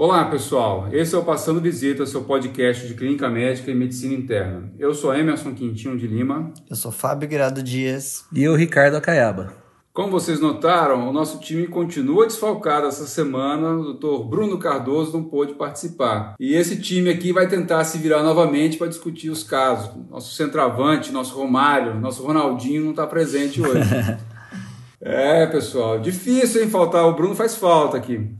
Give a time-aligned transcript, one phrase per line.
[0.00, 0.86] Olá, pessoal.
[0.92, 4.72] Esse é o Passando Visita, seu podcast de clínica médica e medicina interna.
[4.78, 6.52] Eu sou Emerson Quintinho de Lima.
[6.70, 8.24] Eu sou Fábio Grado Dias.
[8.32, 9.52] E eu, Ricardo Acaiaba.
[9.92, 13.74] Como vocês notaram, o nosso time continua desfalcado essa semana.
[13.74, 16.36] O doutor Bruno Cardoso não pôde participar.
[16.38, 19.90] E esse time aqui vai tentar se virar novamente para discutir os casos.
[20.08, 23.90] Nosso centroavante, nosso Romário, nosso Ronaldinho não está presente hoje.
[25.02, 26.70] é, pessoal, difícil, hein?
[26.70, 28.30] Faltar o Bruno faz falta aqui.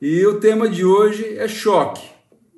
[0.00, 2.02] E o tema de hoje é choque.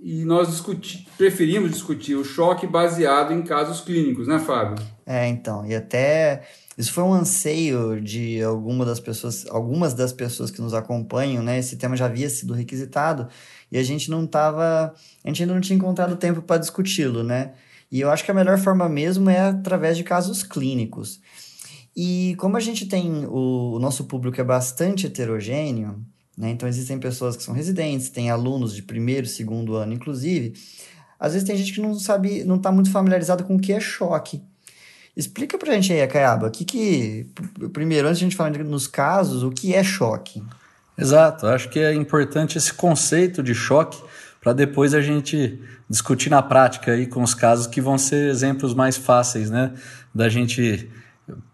[0.03, 4.83] E nós discuti preferimos discutir o choque baseado em casos clínicos, né, Fábio?
[5.07, 5.65] É, então.
[5.67, 6.43] E até
[6.77, 11.59] isso foi um anseio de alguma das pessoas, algumas das pessoas que nos acompanham, né?
[11.59, 13.29] Esse tema já havia sido requisitado
[13.71, 14.95] e a gente não estava,
[15.25, 17.53] a gente ainda não tinha encontrado tempo para discuti-lo, né?
[17.91, 21.21] E eu acho que a melhor forma mesmo é através de casos clínicos.
[21.97, 26.03] E como a gente tem o, o nosso público é bastante heterogêneo,
[26.41, 26.49] né?
[26.49, 30.55] Então, existem pessoas que são residentes, tem alunos de primeiro, segundo ano, inclusive.
[31.19, 33.79] Às vezes tem gente que não sabe, não está muito familiarizado com o que é
[33.79, 34.43] choque.
[35.15, 37.27] Explica pra gente aí, Acaiaba, o que que...
[37.75, 40.43] Primeiro, antes de a gente falar nos casos, o que é choque?
[40.97, 44.03] Exato, acho que é importante esse conceito de choque
[44.41, 45.61] para depois a gente
[45.91, 49.75] discutir na prática aí com os casos que vão ser exemplos mais fáceis, né?
[50.15, 50.91] Da gente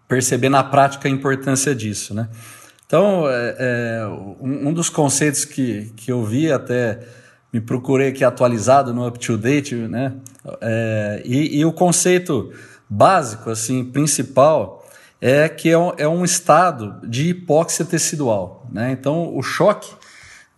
[0.07, 2.29] perceber na prática a importância disso, né?
[2.87, 4.07] Então, é, é,
[4.39, 6.99] um, dos conceitos que, que eu vi até
[7.51, 10.13] me procurei aqui atualizado no Up to Date, né?
[10.61, 12.49] É, e, e, o conceito
[12.89, 14.87] básico, assim, principal,
[15.19, 18.91] é que é um, é um estado de hipóxia tecidual, né?
[18.91, 19.91] Então, o choque,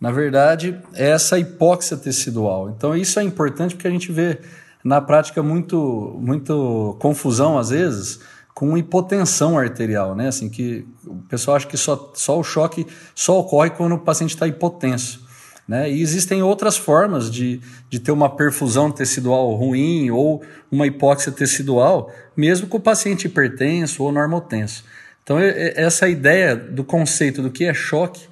[0.00, 2.70] na verdade, é essa hipóxia tecidual.
[2.70, 4.38] Então, isso é importante porque a gente vê
[4.84, 8.20] na prática muito, muito confusão às vezes
[8.54, 10.28] com hipotensão arterial, né?
[10.28, 14.34] Assim, que o pessoal acha que só, só o choque só ocorre quando o paciente
[14.34, 15.28] está hipotenso.
[15.66, 15.88] Né?
[15.88, 22.12] E existem outras formas de, de ter uma perfusão tecidual ruim ou uma hipóxia tecidual,
[22.36, 24.84] mesmo com o paciente hipertenso ou normotenso.
[25.22, 28.26] Então, essa ideia do conceito do que é choque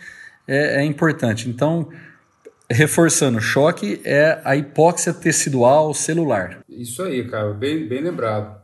[0.48, 1.48] é, é importante.
[1.48, 1.88] Então,
[2.68, 6.58] reforçando, choque é a hipóxia tecidual celular.
[6.68, 8.57] Isso aí, cara, bem, bem lembrado.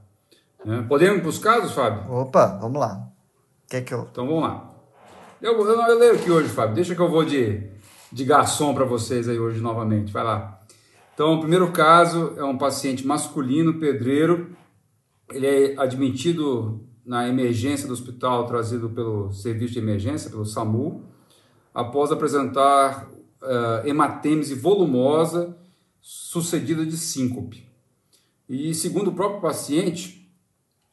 [0.65, 0.85] Né?
[0.89, 2.11] Podemos ir para os casos, Fábio?
[2.13, 3.09] Opa, vamos lá.
[3.69, 4.09] Quer que eu...
[4.11, 4.73] Então vamos lá.
[5.41, 6.75] Eu, eu, eu leio aqui hoje, Fábio.
[6.75, 7.63] Deixa que eu vou de,
[8.11, 10.13] de garçom para vocês aí hoje novamente.
[10.13, 10.61] Vai lá.
[11.13, 14.57] Então, o primeiro caso é um paciente masculino, pedreiro.
[15.31, 21.05] Ele é admitido na emergência do hospital, trazido pelo serviço de emergência, pelo SAMU,
[21.73, 23.11] após apresentar
[23.43, 25.57] uh, hematêmese volumosa
[26.01, 27.69] sucedida de síncope.
[28.49, 30.24] E segundo o próprio paciente,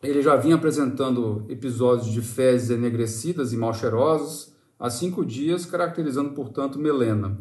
[0.04, 6.32] ele já vinha apresentando episódios de fezes enegrecidas e mal cheirosas há cinco dias, caracterizando,
[6.32, 7.38] portanto, melena.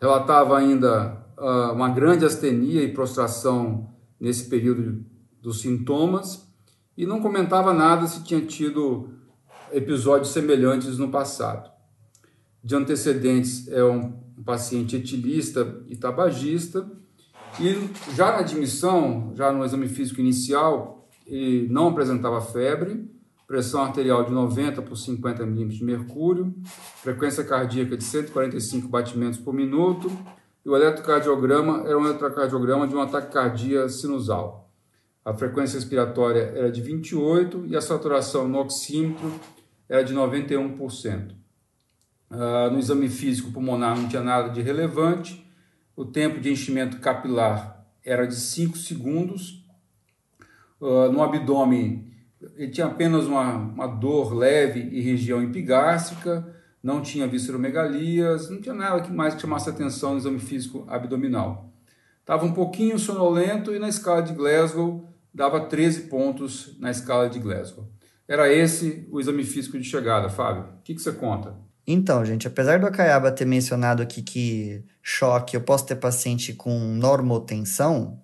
[0.00, 5.04] Relatava ainda uh, uma grande astenia e prostração nesse período
[5.42, 6.48] dos sintomas
[6.96, 9.10] e não comentava nada se tinha tido
[9.72, 11.70] episódios semelhantes no passado.
[12.64, 14.12] De antecedentes, é um,
[14.44, 16.90] paciente etilista e tabagista,
[17.60, 20.97] e já na admissão, já no exame físico inicial,
[21.28, 23.08] e não apresentava febre,
[23.46, 26.54] pressão arterial de 90 por 50 milímetros de mercúrio,
[27.02, 30.10] frequência cardíaca de 145 batimentos por minuto,
[30.64, 34.70] e o eletrocardiograma era um eletrocardiograma de um ataque cardíaco sinusal.
[35.24, 39.32] A frequência respiratória era de 28 e a saturação no oxímetro
[39.88, 41.30] era de 91%.
[41.30, 41.34] Uh,
[42.30, 45.46] ah, no exame físico pulmonar não tinha nada de relevante,
[45.96, 49.57] o tempo de enchimento capilar era de 5 segundos
[50.80, 52.08] uh, no abdômen,
[52.56, 56.46] ele tinha apenas uma, uma dor leve e região epigástrica,
[56.82, 61.72] não tinha visceromegalias, não tinha nada que mais chamasse atenção no exame físico abdominal.
[62.20, 67.38] Estava um pouquinho sonolento e na escala de Glasgow dava 13 pontos na escala de
[67.38, 67.88] Glasgow.
[68.26, 70.64] Era esse o exame físico de chegada, Fábio.
[70.64, 71.56] O que, que você conta?
[71.86, 76.78] Então, gente, apesar do Acaiaba ter mencionado aqui que choque, eu posso ter paciente com
[76.78, 78.20] normotensão,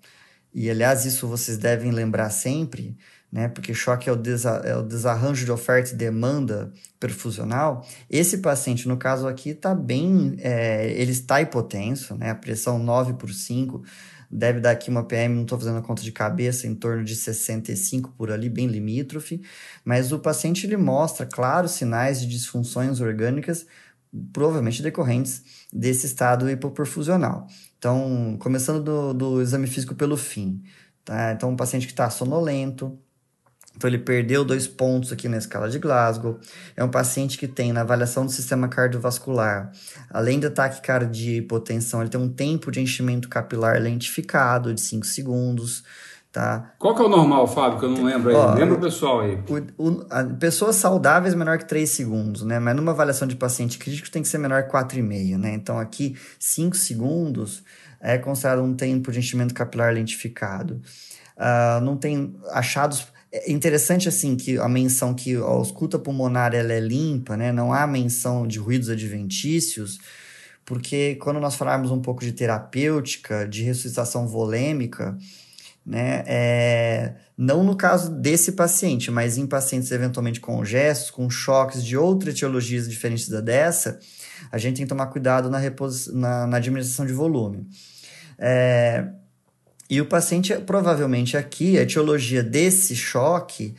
[0.54, 2.96] e aliás, isso vocês devem lembrar sempre,
[3.32, 3.48] né?
[3.48, 4.22] Porque choque é o,
[4.64, 7.84] é o desarranjo de oferta e demanda perfusional.
[8.08, 12.30] Esse paciente, no caso aqui, está bem, é, ele está hipotenso, né?
[12.30, 13.82] A pressão 9 por 5
[14.30, 17.16] deve dar aqui uma PM, não estou fazendo a conta de cabeça, em torno de
[17.16, 19.42] 65 por ali, bem limítrofe,
[19.84, 23.66] mas o paciente ele mostra claros sinais de disfunções orgânicas,
[24.32, 25.42] provavelmente decorrentes
[25.72, 27.48] desse estado hipoperfusional.
[27.84, 30.62] Então, começando do, do exame físico pelo fim.
[31.04, 31.32] Tá?
[31.32, 32.98] Então, um paciente que está sonolento,
[33.76, 36.40] Então, ele perdeu dois pontos aqui na escala de Glasgow.
[36.74, 39.70] É um paciente que tem, na avaliação do sistema cardiovascular,
[40.08, 44.80] além do ataque cardíaco e hipotensão, ele tem um tempo de enchimento capilar lentificado de
[44.80, 45.84] 5 segundos.
[46.34, 46.74] Tá?
[46.80, 48.34] Qual que é o normal, Fábio, que eu não lembro aí?
[48.34, 49.38] Ó, Lembra o pessoal aí.
[49.78, 52.58] O, o, a, pessoas saudáveis menor que 3 segundos, né?
[52.58, 55.54] Mas numa avaliação de paciente crítico tem que ser menor que 4,5, né?
[55.54, 57.62] Então aqui, 5 segundos
[58.00, 60.82] é considerado um tempo de enchimento capilar lentificado.
[61.36, 66.72] Uh, não tem achados é interessante assim que a menção que a ausculta pulmonar ela
[66.72, 67.52] é limpa, né?
[67.52, 70.00] Não há menção de ruídos adventícios,
[70.64, 75.16] porque quando nós falarmos um pouco de terapêutica, de ressuscitação volêmica,
[75.84, 76.24] né?
[76.26, 81.96] É, não no caso desse paciente, mas em pacientes eventualmente com gestos, com choques de
[81.96, 83.98] outras etiologias diferentes da dessa,
[84.50, 85.60] a gente tem que tomar cuidado na,
[86.12, 87.66] na, na administração de volume.
[88.38, 89.06] É,
[89.88, 93.74] e o paciente, provavelmente aqui, a etiologia desse choque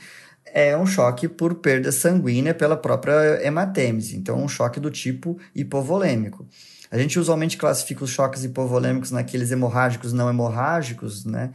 [0.45, 6.47] é um choque por perda sanguínea pela própria hematêmese, então um choque do tipo hipovolêmico.
[6.89, 11.51] A gente usualmente classifica os choques hipovolêmicos naqueles hemorrágicos não hemorrágicos, né?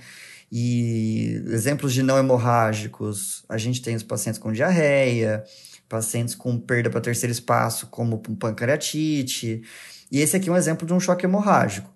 [0.51, 5.45] E exemplos de não hemorrágicos, a gente tem os pacientes com diarreia,
[5.89, 9.63] pacientes com perda para terceiro espaço, como pancreatite.
[10.11, 11.91] E esse aqui é um exemplo de um choque hemorrágico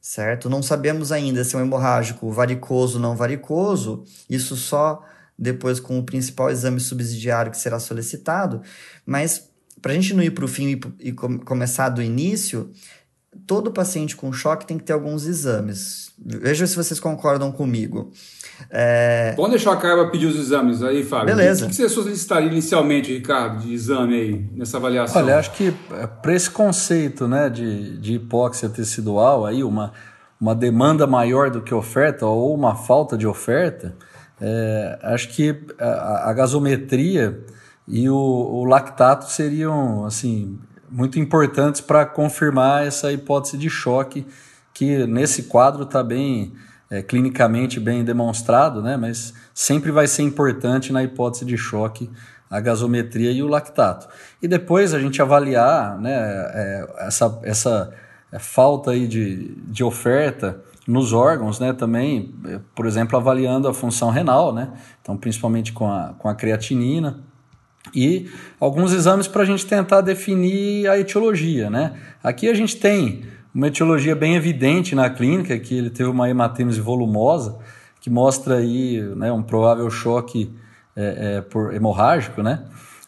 [0.00, 0.48] certo?
[0.48, 5.04] Não sabemos ainda se é um hemorrágico varicoso ou não varicoso, isso só
[5.38, 8.62] depois com o principal exame subsidiário que será solicitado,
[9.04, 9.48] mas
[9.80, 12.70] para a gente não ir para o fim e, e começar do início,
[13.46, 16.12] todo paciente com choque tem que ter alguns exames.
[16.18, 18.10] Veja se vocês concordam comigo.
[18.68, 19.32] É...
[19.36, 21.34] Pode deixar a Carla pedir os exames aí, Fábio.
[21.34, 21.66] Beleza.
[21.66, 25.22] O que você solicitaria inicialmente, Ricardo, de exame aí, nessa avaliação?
[25.22, 29.92] Olha, acho que é, para esse conceito né, de, de hipóxia tecidual, aí uma,
[30.40, 33.96] uma demanda maior do que oferta ou uma falta de oferta,
[34.40, 37.44] é, acho que a, a gasometria
[37.86, 40.58] e o, o, lactato seriam assim
[40.90, 44.26] muito importantes para confirmar essa hipótese de choque
[44.74, 46.52] que nesse quadro está bem
[46.90, 48.96] é, clinicamente bem demonstrado, né?
[48.96, 52.10] mas sempre vai ser importante na hipótese de choque
[52.50, 54.08] a gasometria e o lactato.
[54.42, 57.94] E depois a gente avaliar né, é, essa, essa
[58.32, 63.74] é, falta aí de, de oferta nos órgãos, né, também, é, por exemplo, avaliando a
[63.74, 67.20] função renal, né, então principalmente com a, com a creatinina,
[67.94, 68.28] e
[68.58, 71.94] alguns exames para a gente tentar definir a etiologia, né.
[72.22, 73.24] Aqui a gente tem
[73.54, 77.58] uma etiologia bem evidente na clínica, que ele teve uma hematêmese volumosa,
[78.00, 80.50] que mostra aí né, um provável choque
[80.96, 82.64] é, é, por hemorrágico, né?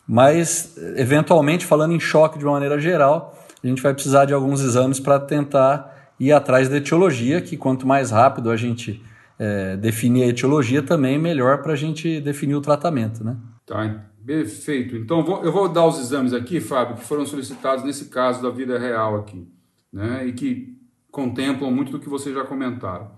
[0.07, 4.61] Mas, eventualmente, falando em choque de uma maneira geral, a gente vai precisar de alguns
[4.61, 9.03] exames para tentar ir atrás da etiologia, que quanto mais rápido a gente
[9.39, 13.37] é, definir a etiologia, também melhor para a gente definir o tratamento, né?
[13.65, 14.97] Tá, perfeito.
[14.97, 18.51] Então, vou, eu vou dar os exames aqui, Fábio, que foram solicitados nesse caso da
[18.51, 19.47] vida real aqui
[19.93, 20.79] né, e que
[21.11, 23.11] contemplam muito do que vocês já comentaram.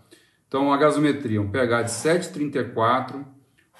[0.48, 3.24] Então, a gasometria, um pH de 7,34,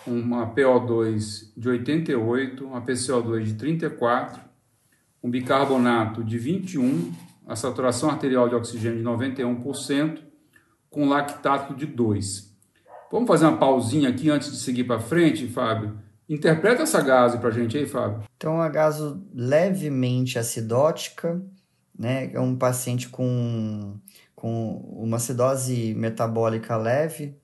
[0.06, 4.41] uma PO2 de 88, uma PCO2 de 34,
[5.23, 7.12] um bicarbonato de 21,
[7.47, 10.19] a saturação arterial de oxigênio de 91%,
[10.91, 12.55] com lactato de 2.
[13.11, 15.99] Vamos fazer uma pausinha aqui antes de seguir para frente, Fábio?
[16.28, 18.23] Interpreta essa gaso para a gente aí, Fábio.
[18.37, 21.43] Então, a gaso levemente acidótica,
[21.99, 22.31] né?
[22.33, 23.99] É um paciente com,
[24.35, 27.37] com uma acidose metabólica leve,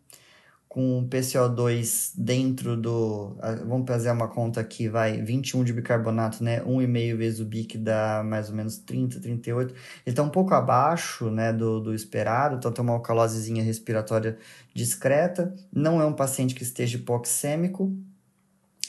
[0.66, 3.36] com PCO2 dentro do.
[3.66, 6.62] Vamos fazer uma conta aqui, vai 21 de bicarbonato, né?
[6.62, 9.74] 1,5 vezes o BIC dá mais ou menos 30, 38.
[9.74, 14.38] Ele está um pouco abaixo né, do, do esperado, então tem uma alcalosezinha respiratória
[14.72, 15.54] discreta.
[15.70, 17.92] Não é um paciente que esteja hipoxêmico.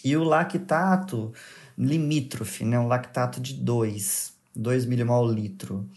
[0.03, 1.31] E o lactato
[1.77, 2.79] limítrofe, né?
[2.79, 4.33] Um lactato de 2.
[4.55, 5.89] 2 milimol litro.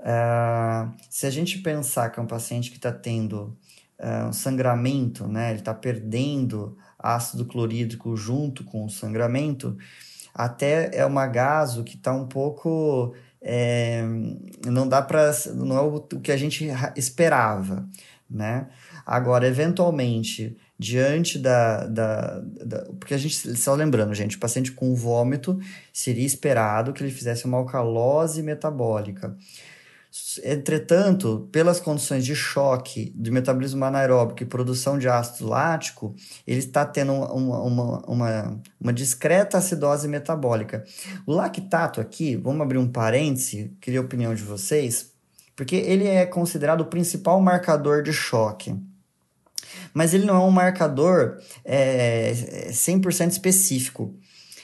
[0.00, 3.56] Uh, se a gente pensar que é um paciente que está tendo
[3.98, 9.76] uh, um sangramento, né, ele está perdendo ácido clorídrico junto com o sangramento,
[10.34, 13.14] até é uma gaso que está um pouco.
[13.42, 14.02] É,
[14.66, 15.32] não dá para.
[15.54, 17.88] Não é o, que a gente esperava,
[18.28, 18.68] né?
[19.04, 24.94] Agora, eventualmente, diante da, da, da, Porque a gente, só lembrando, gente, o paciente com
[24.94, 25.60] vômito
[25.92, 29.36] seria esperado que ele fizesse uma alcalose metabólica.
[30.42, 36.84] Entretanto, pelas condições de choque do metabolismo anaeróbico e produção de ácido lático, ele está
[36.86, 40.82] tendo uma, uma, uma, uma, discreta acidose metabólica.
[41.26, 45.12] O lactato aqui, vamos abrir um parêntese, queria a opinião de vocês,
[45.54, 48.74] porque ele é considerado o principal marcador de choque.
[49.94, 52.32] Mas ele não é um marcador é,
[52.70, 54.14] 100% específico.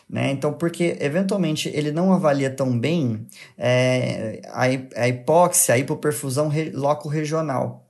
[0.09, 0.31] Né?
[0.31, 3.27] Então, porque eventualmente ele não avalia tão bem
[3.59, 4.63] é, a,
[5.03, 7.86] a hipóxia, a hipoperfusão re, loco regional.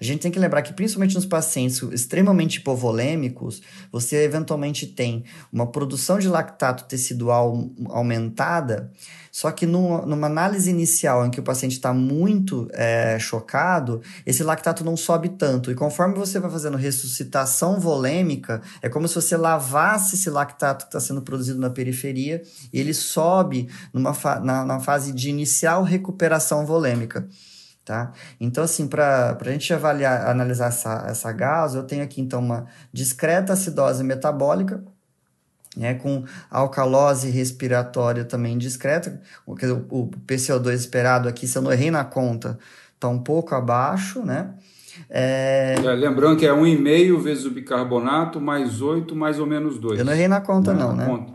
[0.00, 5.66] A gente tem que lembrar que, principalmente nos pacientes extremamente hipovolêmicos, você eventualmente tem uma
[5.66, 8.90] produção de lactato tecidual aumentada,
[9.36, 14.82] só que numa análise inicial em que o paciente está muito é, chocado, esse lactato
[14.82, 15.70] não sobe tanto.
[15.70, 20.88] E conforme você vai fazendo ressuscitação volêmica, é como se você lavasse esse lactato que
[20.88, 25.82] está sendo produzido na periferia e ele sobe numa fa na, na fase de inicial
[25.82, 27.28] recuperação volêmica.
[27.86, 28.10] Tá?
[28.40, 32.66] Então, assim, para a gente avaliar, analisar essa, essa gás, eu tenho aqui, então, uma
[32.92, 34.82] discreta acidose metabólica,
[35.76, 41.92] né, com alcalose respiratória também discreta, o, o PCO2 esperado aqui, se eu não errei
[41.92, 42.58] na conta,
[42.92, 44.54] está um pouco abaixo, né?
[45.08, 45.76] É...
[45.76, 50.00] É, lembrando que é 1,5 vezes o bicarbonato mais 8 mais ou menos 2.
[50.00, 51.06] Eu não errei na conta, não, não né?
[51.06, 51.32] Conta.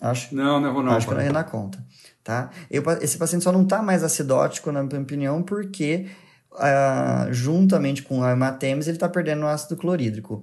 [0.00, 0.92] Acho, não, não errou não.
[0.92, 1.78] Acho que eu não errei na conta.
[2.26, 2.50] Tá?
[2.68, 6.06] Eu, esse paciente só não está mais acidótico, na minha opinião, porque
[6.54, 10.42] uh, juntamente com a hematemes ele está perdendo o ácido clorídrico.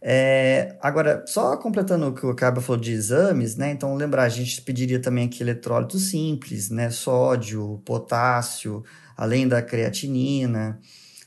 [0.00, 3.72] É, agora, só completando o que o Cabo falou de exames, né?
[3.72, 6.90] Então, lembrar, a gente pediria também aqui eletrólitos simples, né?
[6.90, 8.84] Sódio, potássio,
[9.16, 10.78] além da creatinina,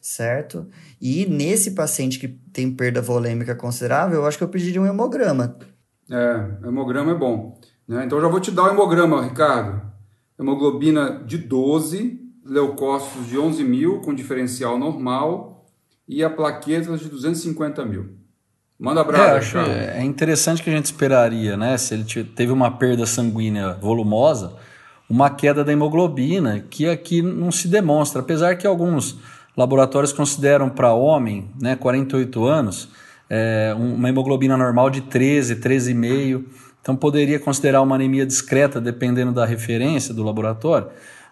[0.02, 0.66] certo?
[1.02, 5.58] E nesse paciente que tem perda volêmica considerável, eu acho que eu pediria um hemograma.
[6.10, 7.60] É, hemograma é bom.
[7.86, 8.06] Né?
[8.06, 9.89] Então, já vou te dar o hemograma, Ricardo
[10.40, 15.66] hemoglobina de 12, leucócitos de 11 mil com diferencial normal
[16.08, 18.18] e a plaquetas de 250 mil.
[18.80, 19.58] Manda abraço.
[19.58, 21.78] É, é interessante que a gente esperaria, né?
[21.78, 24.56] Se ele teve uma perda sanguínea volumosa,
[25.10, 29.20] uma queda da hemoglobina, que aqui não se demonstra, apesar que alguns
[29.58, 32.90] laboratórios consideram para homem, né, 48 anos,
[33.30, 39.46] é, uma hemoglobina normal de 13, 13,5 então poderia considerar uma anemia discreta, dependendo da
[39.46, 40.88] referência do laboratório,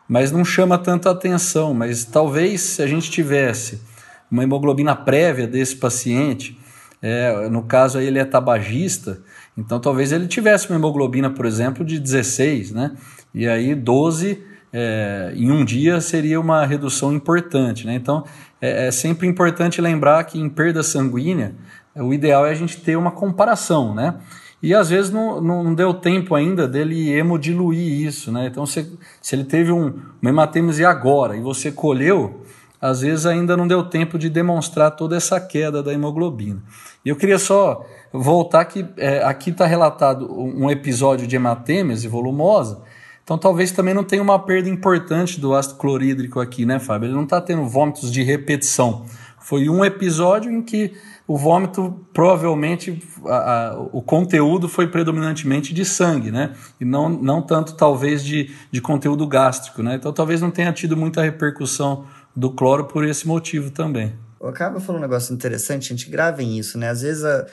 [0.08, 1.74] mas não chama tanta atenção.
[1.74, 3.82] Mas talvez se a gente tivesse
[4.30, 6.56] uma hemoglobina prévia desse paciente,
[7.02, 9.20] é, no caso aí ele é tabagista,
[9.58, 12.92] então talvez ele tivesse uma hemoglobina, por exemplo, de 16, né?
[13.34, 17.96] E aí 12 é, em um dia seria uma redução importante, né?
[17.96, 18.24] Então
[18.62, 21.56] é, é sempre importante lembrar que em perda sanguínea
[21.96, 24.14] o ideal é a gente ter uma comparação, né?
[24.62, 28.48] E às vezes não, não deu tempo ainda dele hemodiluir isso, né?
[28.48, 32.42] Então, se, se ele teve um, uma hematêmese agora e você colheu,
[32.82, 36.62] às vezes ainda não deu tempo de demonstrar toda essa queda da hemoglobina.
[37.06, 42.82] E eu queria só voltar que é, aqui está relatado um episódio de hematêmese volumosa,
[43.24, 47.08] então talvez também não tenha uma perda importante do ácido clorídrico aqui, né, Fábio?
[47.08, 49.06] Ele não está tendo vômitos de repetição.
[49.38, 50.94] Foi um episódio em que
[51.28, 56.54] o vômito provavelmente a, a, o conteúdo foi predominantemente de sangue, né?
[56.80, 59.96] E não, não tanto talvez de, de conteúdo gástrico, né?
[59.96, 64.14] Então talvez não tenha tido muita repercussão do cloro por esse motivo também.
[64.42, 66.90] Acaba falou um negócio interessante, a gente gravem isso, né?
[66.90, 67.46] Às vezes a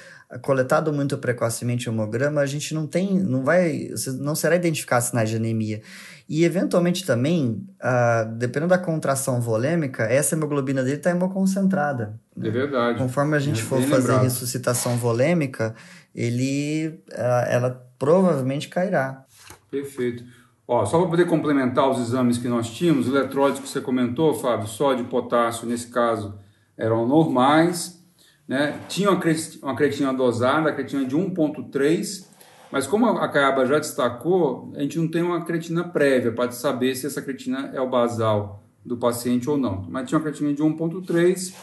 [0.43, 5.31] coletado muito precocemente o hemograma, a gente não tem, não vai, não será identificar sinais
[5.31, 5.83] de anemia.
[6.29, 12.19] E eventualmente também, uh, dependendo da contração volêmica, essa hemoglobina dele está hemoconcentrada.
[12.37, 12.49] Né?
[12.49, 12.99] É verdade.
[12.99, 14.23] Conforme a gente é for fazer lembrado.
[14.23, 15.75] ressuscitação volêmica,
[16.15, 19.25] ele, uh, ela provavelmente cairá.
[19.71, 20.25] Perfeito.
[20.67, 24.33] Ó, só para poder complementar os exames que nós tínhamos, os eletrólitos que você comentou,
[24.35, 26.39] Fábio, sódio e potássio, nesse caso,
[26.77, 28.03] eram normais.
[28.47, 28.79] Né?
[28.89, 32.35] Tinha uma creatina dosada, a creatina de 1,3
[32.75, 36.97] mas como a Caiaba já destacou, a gente não tem uma creatina prévia para saber
[36.97, 39.87] se essa creatina é o basal do paciente ou não.
[39.89, 41.55] Mas tinha uma creatina de 1.3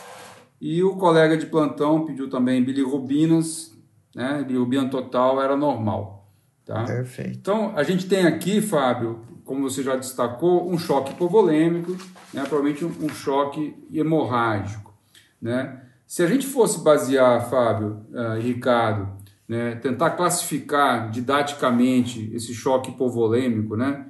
[0.61, 3.77] e o colega de plantão pediu também bilirrubinas,
[4.15, 4.41] né?
[4.47, 6.31] Bilirrubina total era normal.
[6.65, 6.85] Tá?
[6.85, 7.37] Perfeito.
[7.37, 11.91] Então, a gente tem aqui, Fábio, como você já destacou, um choque hipovolêmico,
[12.33, 12.45] né?
[12.47, 14.93] provavelmente um, um choque hemorrágico.
[15.41, 15.77] Né?
[16.11, 19.07] Se a gente fosse basear, Fábio uh, e Ricardo,
[19.47, 24.07] né, tentar classificar didaticamente esse choque hipovolêmico, né?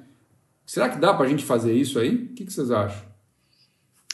[0.65, 2.15] Será que dá para a gente fazer isso aí?
[2.15, 3.03] O que, que, vocês acham?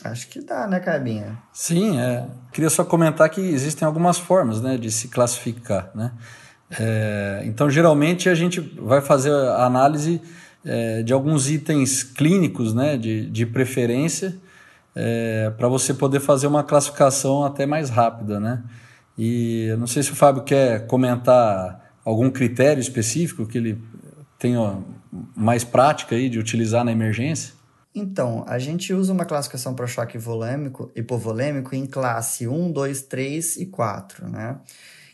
[0.03, 1.37] Acho que dá, né, Cabinha?
[1.53, 2.27] Sim, é.
[2.51, 6.11] Queria só comentar que existem algumas formas né, de se classificar, né?
[6.77, 10.21] É, então, geralmente, a gente vai fazer a análise
[10.65, 14.37] é, de alguns itens clínicos, né, de, de preferência,
[14.99, 18.63] é, para você poder fazer uma classificação até mais rápida, né?
[19.15, 23.79] E não sei se o Fábio quer comentar algum critério específico que ele
[24.39, 24.79] tenha
[25.35, 27.53] mais prática aí de utilizar na emergência.
[27.93, 33.57] Então, a gente usa uma classificação para choque volêmico, hipovolêmico em classe 1, 2, 3
[33.57, 34.57] e 4, né?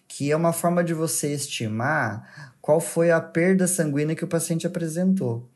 [0.08, 4.66] Que é uma forma de você estimar qual foi a perda sanguínea que o paciente
[4.66, 5.50] apresentou,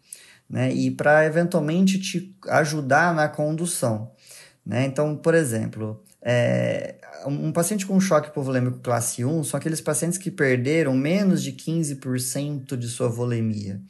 [0.49, 0.71] né?
[0.73, 4.11] E para eventualmente te ajudar na condução,
[4.67, 4.85] né?
[4.85, 6.95] Então, por exemplo, é,
[7.25, 12.75] um paciente com choque hipovolêmico classe 1 são aqueles pacientes que perderam menos de 15%
[12.75, 13.81] de sua volemia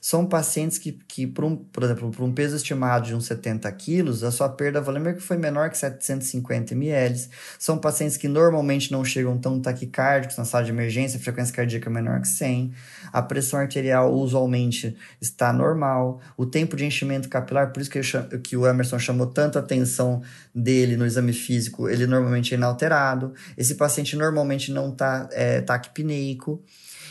[0.00, 3.70] são pacientes que, que por, um, por exemplo, por um peso estimado de uns 70
[3.72, 7.28] quilos, a sua perda volêmica foi menor que 750 ml.
[7.58, 11.90] São pacientes que normalmente não chegam tão taquicárdicos na sala de emergência, a frequência cardíaca
[11.90, 12.72] é menor que 100.
[13.12, 16.20] A pressão arterial usualmente está normal.
[16.34, 19.60] O tempo de enchimento capilar, por isso que, chamo, que o Emerson chamou tanto a
[19.60, 20.22] atenção
[20.54, 23.34] dele no exame físico, ele normalmente é inalterado.
[23.54, 26.64] Esse paciente normalmente não está é, taquipneico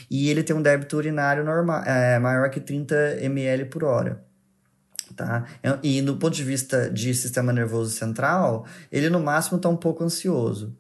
[0.10, 4.24] e ele tem um débito urinário normal, é, maior que 30 ml por hora.
[5.16, 5.46] Tá?
[5.84, 10.04] E no ponto de vista de sistema nervoso central, ele no máximo está um pouco
[10.04, 10.75] ansioso.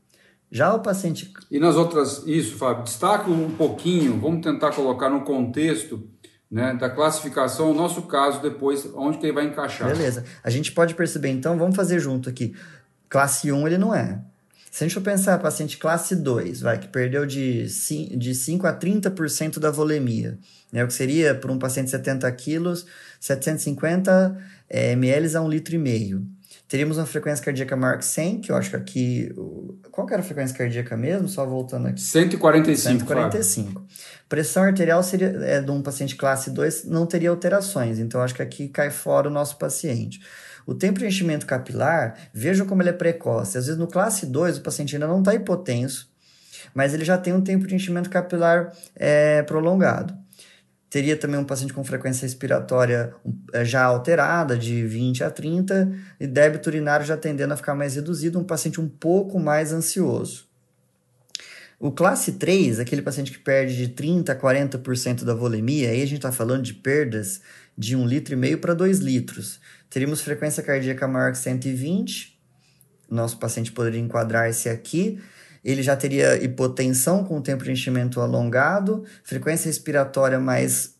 [0.51, 1.31] Já o paciente.
[1.51, 2.23] E nas outras.
[2.25, 6.07] Isso, Fábio, destaca um pouquinho, vamos tentar colocar no contexto
[6.49, 9.87] né, da classificação, o nosso caso depois, onde que ele vai encaixar.
[9.89, 10.25] Beleza.
[10.43, 12.55] A gente pode perceber, então, vamos fazer junto aqui.
[13.07, 14.21] Classe 1 ele não é.
[14.71, 18.67] Se a gente for pensar paciente classe 2, vai, que perdeu de 5, de 5
[18.67, 20.37] a 30% da volemia,
[20.71, 22.85] né, o que seria para um paciente de 70 quilos,
[23.19, 24.37] 750
[24.69, 25.75] é, ml a 1,5 litro.
[25.75, 26.25] e meio.
[26.67, 29.35] Teríamos uma frequência cardíaca maior que 100, que eu acho que aqui...
[29.89, 31.27] Qual que era a frequência cardíaca mesmo?
[31.27, 31.99] Só voltando aqui.
[31.99, 33.71] 145, 145.
[33.71, 33.87] Fábio.
[34.29, 38.43] Pressão arterial seria, é, de um paciente classe 2 não teria alterações, então acho que
[38.43, 40.19] aqui cai fora o nosso paciente.
[40.65, 43.57] O tempo de enchimento capilar, vejam como ele é precoce.
[43.57, 46.09] Às vezes no classe 2 o paciente ainda não está hipotenso,
[46.73, 50.17] mas ele já tem um tempo de enchimento capilar é, prolongado.
[50.89, 53.13] Teria também um paciente com frequência respiratória
[53.53, 57.95] é, já alterada, de 20 a 30, e débito urinário já tendendo a ficar mais
[57.95, 60.49] reduzido, um paciente um pouco mais ansioso.
[61.79, 66.05] O classe 3, aquele paciente que perde de 30% a 40% da volemia, aí a
[66.05, 67.39] gente está falando de perdas
[67.77, 69.61] de 1,5 litro para 2 litros.
[69.89, 72.39] Teríamos frequência cardíaca maior que 120.
[73.09, 75.19] Nosso paciente poderia enquadrar esse aqui.
[75.63, 80.95] Ele já teria hipotensão com tempo de enchimento alongado, frequência respiratória mais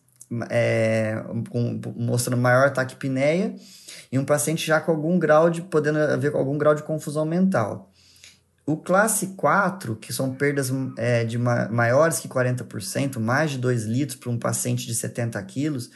[0.50, 3.54] é, com, mostrando maior taquipneia
[4.12, 7.90] e um paciente já com algum grau de podendo haver algum grau de confusão mental.
[8.66, 13.84] O classe 4, que são perdas é, de ma maiores que 40%, mais de 2
[13.84, 15.90] litros para um paciente de 70 quilos,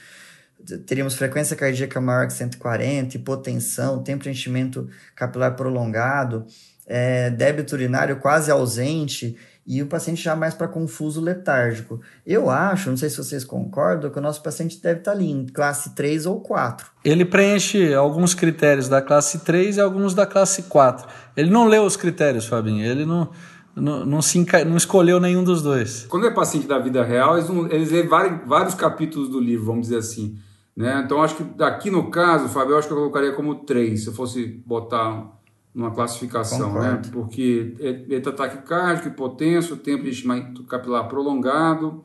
[0.87, 6.47] teríamos frequência cardíaca maior que 140, hipotensão, tempo de enchimento capilar prolongado,
[6.87, 12.01] é, débito urinário quase ausente e o paciente já mais para confuso letárgico.
[12.27, 15.47] Eu acho, não sei se vocês concordam, que o nosso paciente deve estar ali em
[15.47, 16.87] classe 3 ou 4.
[17.05, 21.09] Ele preenche alguns critérios da classe 3 e alguns da classe 4.
[21.37, 22.85] Ele não leu os critérios, Fabinho.
[22.85, 23.31] Ele não,
[23.75, 24.65] não, não, se enca...
[24.65, 26.05] não escolheu nenhum dos dois.
[26.11, 29.65] Quando é paciente da vida real, eles, não, eles lêem vários, vários capítulos do livro,
[29.65, 30.37] vamos dizer assim.
[30.77, 31.03] Né?
[31.05, 34.09] Então, acho que aqui no caso, Fábio, eu acho que eu colocaria como 3, se
[34.09, 35.33] eu fosse botar
[35.75, 37.03] numa classificação, né?
[37.13, 42.05] Porque ele está taquicárdico, hipotenso, tempo de enchimento capilar prolongado.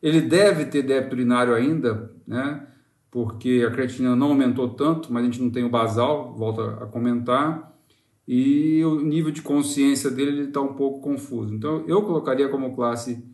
[0.00, 2.64] Ele deve ter débito urinário ainda, né?
[3.10, 6.86] Porque a creatinina não aumentou tanto, mas a gente não tem o basal, volta a
[6.86, 7.72] comentar.
[8.26, 11.52] E o nível de consciência dele está um pouco confuso.
[11.52, 13.24] Então, eu colocaria como classe,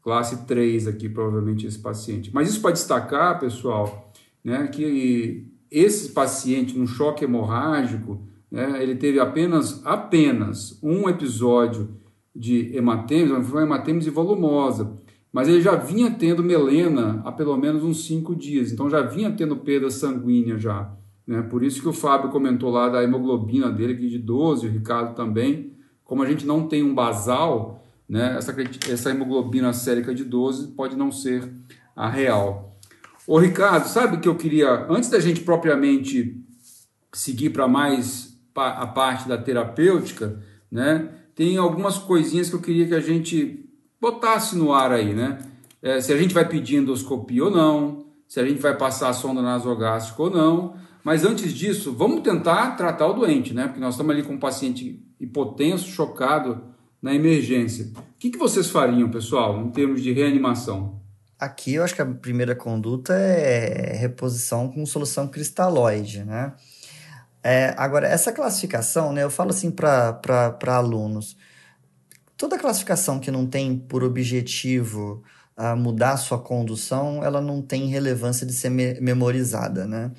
[0.00, 2.30] classe 3 aqui, provavelmente, esse paciente.
[2.32, 4.03] Mas isso para destacar, pessoal,
[4.44, 11.96] né, que esse paciente no choque hemorrágico, né, ele teve apenas, apenas um episódio
[12.34, 14.92] de hematêmese, mas foi uma hematêmese volumosa,
[15.32, 19.32] mas ele já vinha tendo melena há pelo menos uns cinco dias, então já vinha
[19.32, 20.94] tendo perda sanguínea já.
[21.26, 21.42] Né?
[21.42, 25.14] Por isso que o Fábio comentou lá da hemoglobina dele, aqui de 12, o Ricardo
[25.14, 25.72] também.
[26.04, 28.54] Como a gente não tem um basal, né, essa,
[28.90, 31.50] essa hemoglobina sérica de 12 pode não ser
[31.96, 32.73] a real.
[33.26, 36.36] Ô Ricardo, sabe o que eu queria, antes da gente propriamente
[37.12, 41.08] seguir para mais a parte da terapêutica, né?
[41.34, 43.68] Tem algumas coisinhas que eu queria que a gente
[44.00, 45.38] botasse no ar aí, né?
[45.82, 49.12] É, se a gente vai pedir endoscopia ou não, se a gente vai passar a
[49.12, 50.74] sonda nasogástrica ou não.
[51.02, 53.66] Mas antes disso, vamos tentar tratar o doente, né?
[53.66, 56.62] Porque nós estamos ali com um paciente hipotenso, chocado
[57.00, 57.90] na emergência.
[57.96, 61.03] O que, que vocês fariam, pessoal, em termos de reanimação?
[61.44, 66.54] Aqui eu acho que a primeira conduta é reposição com solução cristalóide, né?
[67.42, 71.36] É, agora, essa classificação, né, eu falo assim para alunos,
[72.38, 75.22] toda classificação que não tem por objetivo
[75.58, 80.10] uh, mudar a sua condução, ela não tem relevância de ser me memorizada, né?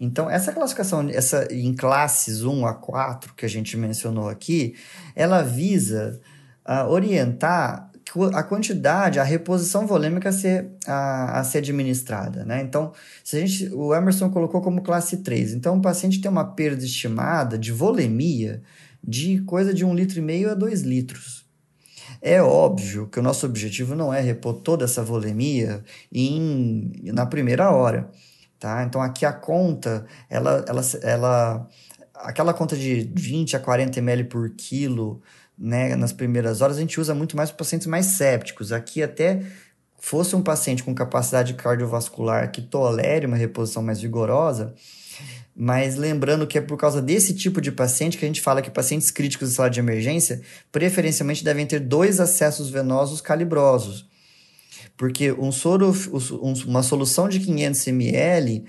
[0.00, 4.74] Então, essa classificação essa, em classes 1 a 4 que a gente mencionou aqui,
[5.14, 6.18] ela visa
[6.66, 7.91] uh, orientar
[8.34, 12.44] a quantidade, a reposição volêmica a ser, a, a ser administrada.
[12.44, 12.62] Né?
[12.62, 12.92] Então,
[13.24, 15.54] se a gente, o Emerson colocou como classe 3.
[15.54, 18.62] Então, o paciente tem uma perda estimada de volemia
[19.02, 21.46] de coisa de 1,5 litro e meio a 2 litros.
[22.20, 27.70] É óbvio que o nosso objetivo não é repor toda essa volemia em, na primeira
[27.70, 28.10] hora.
[28.58, 28.84] Tá?
[28.84, 31.68] Então, aqui a conta, ela, ela, ela,
[32.14, 35.20] aquela conta de 20 a 40 ml por quilo
[35.58, 38.72] né, nas primeiras horas, a gente usa muito mais para pacientes mais sépticos.
[38.72, 39.42] Aqui, até
[39.98, 44.74] fosse um paciente com capacidade cardiovascular que tolere uma reposição mais vigorosa,
[45.54, 48.70] mas lembrando que é por causa desse tipo de paciente que a gente fala que
[48.70, 50.40] pacientes críticos de sala de emergência
[50.72, 54.10] preferencialmente devem ter dois acessos venosos calibrosos.
[54.96, 55.92] Porque um soro,
[56.66, 58.64] uma solução de 500 ml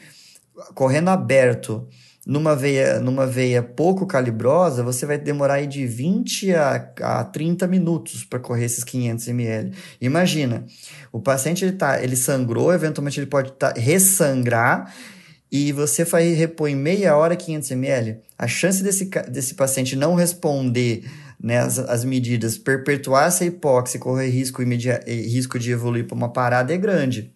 [0.75, 1.87] correndo aberto
[2.25, 7.67] numa veia, numa veia pouco calibrosa, você vai demorar aí de 20 a, a 30
[7.67, 9.71] minutos para correr esses 500 ml.
[9.99, 10.65] Imagina,
[11.11, 14.93] o paciente ele, tá, ele sangrou, eventualmente ele pode tá, ressangrar
[15.51, 18.19] e você vai repor em meia hora 500 ml.
[18.37, 21.03] A chance desse, desse paciente não responder
[21.41, 24.63] né, as, as medidas, perpetuar essa hipóxia, correr risco,
[25.05, 27.33] risco de evoluir para uma parada é grande.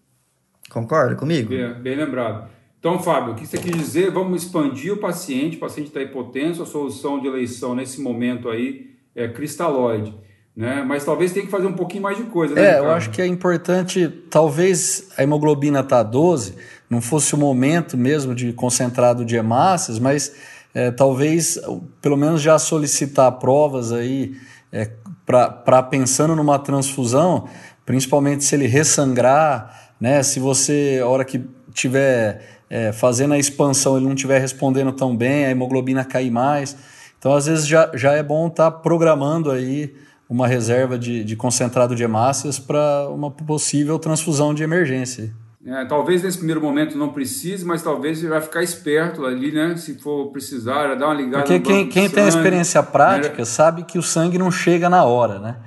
[0.69, 1.49] Concorda comigo?
[1.49, 2.56] Bem, bem lembrado.
[2.87, 4.11] Então, Fábio, o que você quis dizer?
[4.11, 8.91] Vamos expandir o paciente, o paciente está hipotenso, a solução de eleição nesse momento aí
[9.13, 10.15] é cristalóide.
[10.55, 10.85] Né?
[10.87, 12.55] Mas talvez tenha que fazer um pouquinho mais de coisa.
[12.55, 12.85] Né, é, Ricardo?
[12.85, 16.55] eu acho que é importante, talvez a hemoglobina tá 12,
[16.89, 20.33] não fosse o momento mesmo de concentrado de hemácias, mas
[20.73, 21.59] é, talvez
[22.01, 24.37] pelo menos já solicitar provas aí
[24.71, 24.89] é,
[25.25, 27.49] para pensando numa transfusão,
[27.85, 30.23] principalmente se ele ressangrar, né?
[30.23, 35.15] Se você, a hora que tiver é, fazendo a expansão ele não estiver respondendo tão
[35.15, 36.75] bem, a hemoglobina cair mais.
[37.17, 39.93] Então, às vezes, já, já é bom estar tá programando aí
[40.29, 45.33] uma reserva de, de concentrado de hemácias para uma possível transfusão de emergência.
[45.65, 49.75] É, talvez nesse primeiro momento não precise, mas talvez vai ficar esperto ali, né?
[49.75, 51.43] Se for precisar, dar uma ligada.
[51.43, 53.45] Porque quem, quem tem experiência prática né?
[53.45, 55.57] sabe que o sangue não chega na hora, né?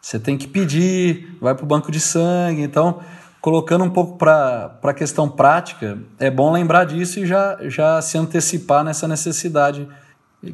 [0.00, 2.62] Você tem que pedir, vai para o banco de sangue.
[2.62, 3.00] Então,
[3.40, 8.18] colocando um pouco para a questão prática, é bom lembrar disso e já, já se
[8.18, 9.88] antecipar nessa necessidade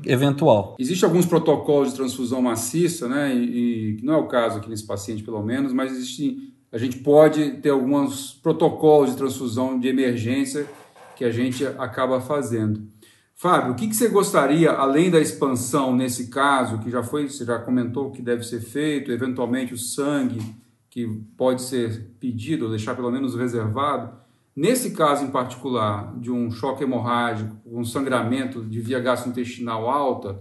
[0.05, 0.77] eventual.
[0.79, 3.35] Existem alguns protocolos de transfusão maciça, né?
[3.35, 6.99] E, e não é o caso aqui nesse paciente, pelo menos, mas existe, a gente
[6.99, 10.67] pode ter alguns protocolos de transfusão de emergência
[11.17, 12.83] que a gente acaba fazendo.
[13.35, 17.45] Fábio, o que, que você gostaria, além da expansão nesse caso, que já foi, você
[17.45, 20.41] já comentou que deve ser feito, eventualmente o sangue
[20.97, 21.07] que
[21.37, 24.17] pode ser pedido, ou deixar pelo menos reservado,
[24.57, 30.39] nesse caso em particular de um choque hemorrágico, um sangramento de via gastrointestinal alta, o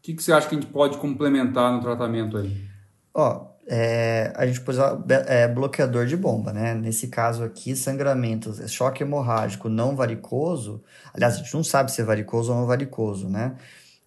[0.00, 2.64] que, que você acha que a gente pode complementar no tratamento aí?
[3.12, 4.78] Ó, é, a gente pôs
[5.26, 6.72] é, bloqueador de bomba, né?
[6.72, 10.82] Nesse caso aqui, sangramento, choque hemorrágico não varicoso.
[11.12, 13.54] Aliás, a gente não sabe se é varicoso ou não varicoso, né?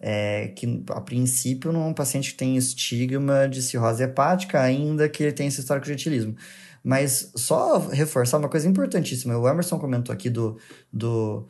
[0.06, 5.08] É, que a princípio não é um paciente que tem estigma de cirrose hepática, ainda
[5.08, 6.36] que ele tenha esse histórico de etilismo.
[6.84, 10.58] Mas só reforçar uma coisa importantíssima, o Emerson comentou aqui do,
[10.92, 11.48] do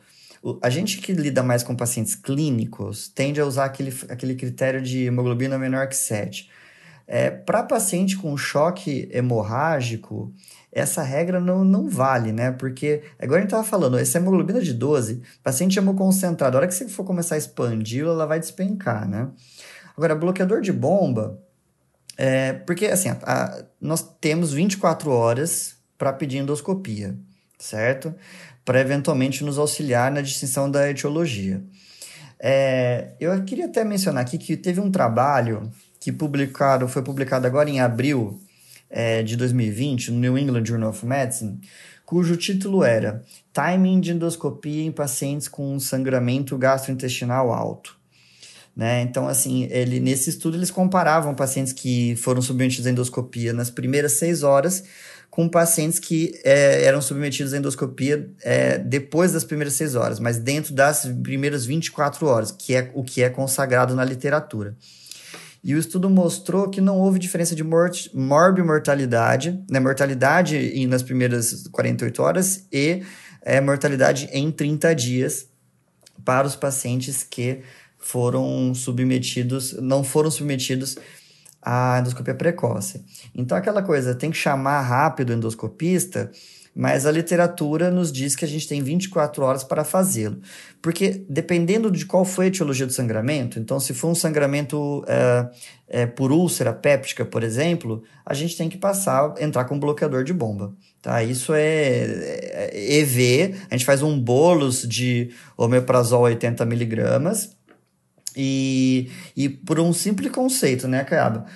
[0.62, 5.06] a gente que lida mais com pacientes clínicos tende a usar aquele, aquele critério de
[5.06, 6.48] hemoglobina menor que 7.
[7.08, 10.32] É, Para paciente com choque hemorrágico,
[10.74, 12.50] essa regra não, não vale, né?
[12.50, 16.74] Porque, agora a gente estava falando, essa hemoglobina de 12, paciente hemoconcentrado, a hora que
[16.74, 19.28] você for começar a expandir, ela vai despencar, né?
[19.96, 21.40] Agora, bloqueador de bomba,
[22.18, 27.16] é, porque assim, a, a, nós temos 24 horas para pedir endoscopia,
[27.56, 28.12] certo?
[28.64, 31.62] Para eventualmente nos auxiliar na distinção da etiologia.
[32.40, 37.70] É, eu queria até mencionar aqui que teve um trabalho que publicado, foi publicado agora
[37.70, 38.43] em abril
[38.94, 41.58] é, de 2020 no New England Journal of Medicine,
[42.06, 47.98] cujo título era Timing de endoscopia em pacientes com sangramento gastrointestinal alto.
[48.76, 49.02] Né?
[49.02, 54.12] Então, assim, ele, nesse estudo eles comparavam pacientes que foram submetidos à endoscopia nas primeiras
[54.12, 54.84] seis horas
[55.28, 60.38] com pacientes que é, eram submetidos à endoscopia é, depois das primeiras seis horas, mas
[60.38, 64.76] dentro das primeiras 24 horas, que é o que é consagrado na literatura.
[65.64, 71.66] E o estudo mostrou que não houve diferença de mort morbimortalidade, né, mortalidade nas primeiras
[71.68, 73.02] 48 horas e
[73.40, 75.48] é, mortalidade em 30 dias
[76.22, 77.62] para os pacientes que
[77.98, 80.98] foram submetidos, não foram submetidos
[81.62, 83.02] à endoscopia precoce.
[83.34, 86.30] Então, aquela coisa, tem que chamar rápido o endoscopista,
[86.74, 90.40] mas a literatura nos diz que a gente tem 24 horas para fazê-lo.
[90.82, 95.50] Porque dependendo de qual foi a etiologia do sangramento, então se for um sangramento é,
[95.88, 100.24] é, por úlcera péptica, por exemplo, a gente tem que passar, entrar com um bloqueador
[100.24, 100.74] de bomba.
[101.00, 101.22] Tá?
[101.22, 107.56] Isso é, é EV, a gente faz um bolos de omeprazol 80 miligramas
[108.36, 111.46] e, e por um simples conceito, né, Caiaba?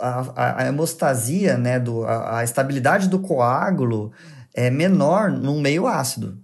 [0.00, 4.12] A, a, hemostasia, né, do, a, a, estabilidade do coágulo
[4.54, 6.38] é menor num meio ácido.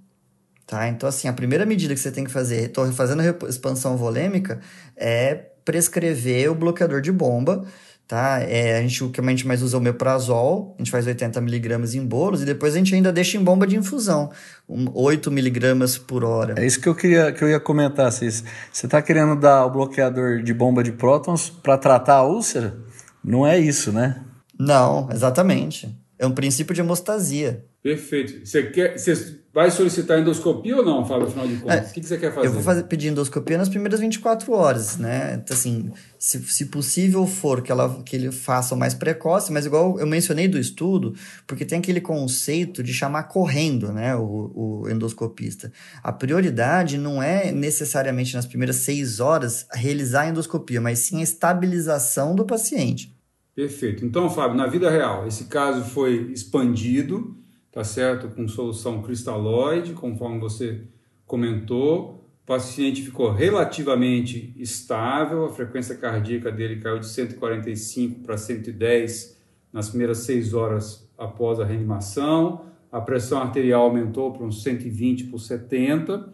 [0.67, 0.89] Tá?
[0.89, 4.61] Então, assim, a primeira medida que você tem que fazer, estou fazendo expansão volêmica,
[4.97, 7.65] é prescrever o bloqueador de bomba.
[8.11, 8.41] Tá?
[8.41, 11.07] É, a gente, o que a gente mais usa é o meprazol, a gente faz
[11.07, 14.33] 80mg em bolos e depois a gente ainda deixa em bomba de infusão,
[14.69, 16.61] um, 8mg por hora.
[16.61, 18.43] É isso que eu, queria, que eu ia comentar, Cis.
[18.73, 22.77] Você está querendo dar o bloqueador de bomba de prótons para tratar a úlcera?
[23.23, 24.21] Não é isso, né?
[24.59, 25.97] Não, exatamente.
[26.19, 27.65] É um princípio de hemostasia.
[27.83, 28.47] Perfeito.
[28.47, 31.77] Você, quer, você vai solicitar endoscopia ou não, Fábio, afinal de contas?
[31.77, 32.47] É, o que, que, você quer fazer?
[32.47, 35.41] Eu vou fazer, pedir endoscopia nas primeiras 24 horas, né?
[35.43, 39.65] Então, assim, se, se possível for que, ela, que ele faça o mais precoce, mas
[39.65, 41.15] igual eu mencionei do estudo,
[41.47, 45.73] porque tem aquele conceito de chamar correndo, né, o, o endoscopista.
[46.03, 51.23] A prioridade não é necessariamente nas primeiras seis horas realizar a endoscopia, mas sim a
[51.23, 53.19] estabilização do paciente.
[53.55, 54.05] Perfeito.
[54.05, 57.41] Então, Fábio, na vida real, esse caso foi expandido
[57.73, 58.29] tá certo?
[58.29, 60.83] Com solução cristalóide, conforme você
[61.27, 62.29] comentou.
[62.43, 69.39] O paciente ficou relativamente estável, a frequência cardíaca dele caiu de 145 para 110
[69.73, 72.67] nas primeiras 6 horas após a reanimação.
[72.91, 76.33] A pressão arterial aumentou para uns 120 por 70,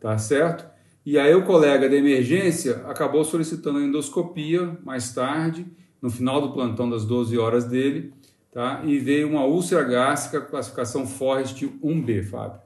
[0.00, 0.64] tá certo?
[1.04, 5.66] E aí o colega da emergência acabou solicitando a endoscopia mais tarde,
[6.00, 8.12] no final do plantão das 12 horas dele,
[8.56, 8.80] tá?
[8.84, 12.58] e veio uma úlcera gástrica, classificação Forrest 1B, Fábio.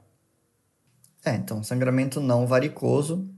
[1.25, 3.29] É, então, sangramento não varicoso,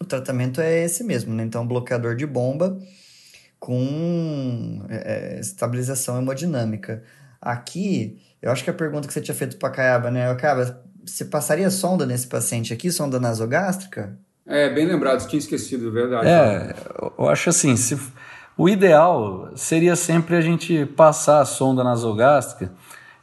[0.00, 1.44] o tratamento é esse mesmo, né?
[1.44, 2.76] Então, bloqueador de bomba
[3.60, 7.04] com é, é estabilização hemodinâmica.
[7.40, 10.34] Aqui, eu acho que a pergunta que você tinha feito para Caiaba, né?
[10.34, 14.18] Caiaba, você passaria sonda nesse paciente aqui, sonda nasogástrica?
[14.44, 16.26] É, bem lembrado, tinha esquecido, verdade.
[16.26, 16.74] É,
[17.16, 17.96] eu acho assim, se
[18.58, 22.72] o ideal seria sempre a gente passar a sonda nasogástrica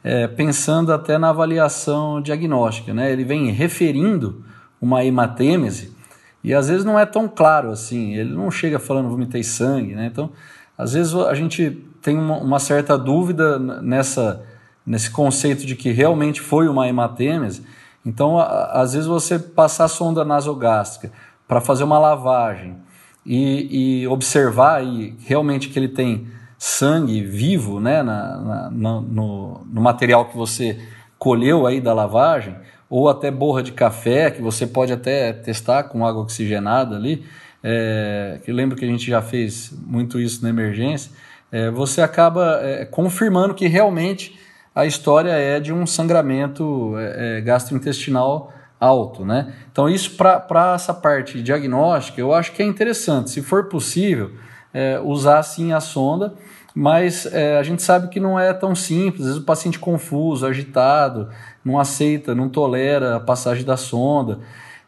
[0.02, 2.94] é, pensando até na avaliação diagnóstica.
[2.94, 3.12] Né?
[3.12, 4.42] Ele vem referindo
[4.80, 5.94] uma hematêmese
[6.42, 9.94] e às vezes não é tão claro assim, ele não chega falando vomitei sangue.
[9.94, 10.06] Né?
[10.06, 10.30] Então,
[10.78, 11.70] às vezes a gente
[12.00, 14.42] tem uma, uma certa dúvida nessa,
[14.86, 17.62] nesse conceito de que realmente foi uma hematêmese.
[18.06, 21.12] Então, a, às vezes você passar a sonda nasogástrica
[21.46, 22.85] para fazer uma lavagem
[23.26, 29.80] e, e observar e realmente que ele tem sangue vivo né, na, na, no, no
[29.80, 30.78] material que você
[31.18, 32.54] colheu aí da lavagem,
[32.88, 37.24] ou até borra de café, que você pode até testar com água oxigenada ali,
[37.62, 41.10] é, que eu lembro que a gente já fez muito isso na emergência,
[41.50, 44.38] é, você acaba é, confirmando que realmente
[44.74, 49.54] a história é de um sangramento é, é, gastrointestinal alto, né?
[49.70, 54.32] Então isso para essa parte diagnóstica eu acho que é interessante, se for possível
[54.72, 56.34] é, usar sim a sonda,
[56.74, 60.46] mas é, a gente sabe que não é tão simples, às vezes o paciente confuso,
[60.46, 61.30] agitado,
[61.64, 64.40] não aceita, não tolera a passagem da sonda,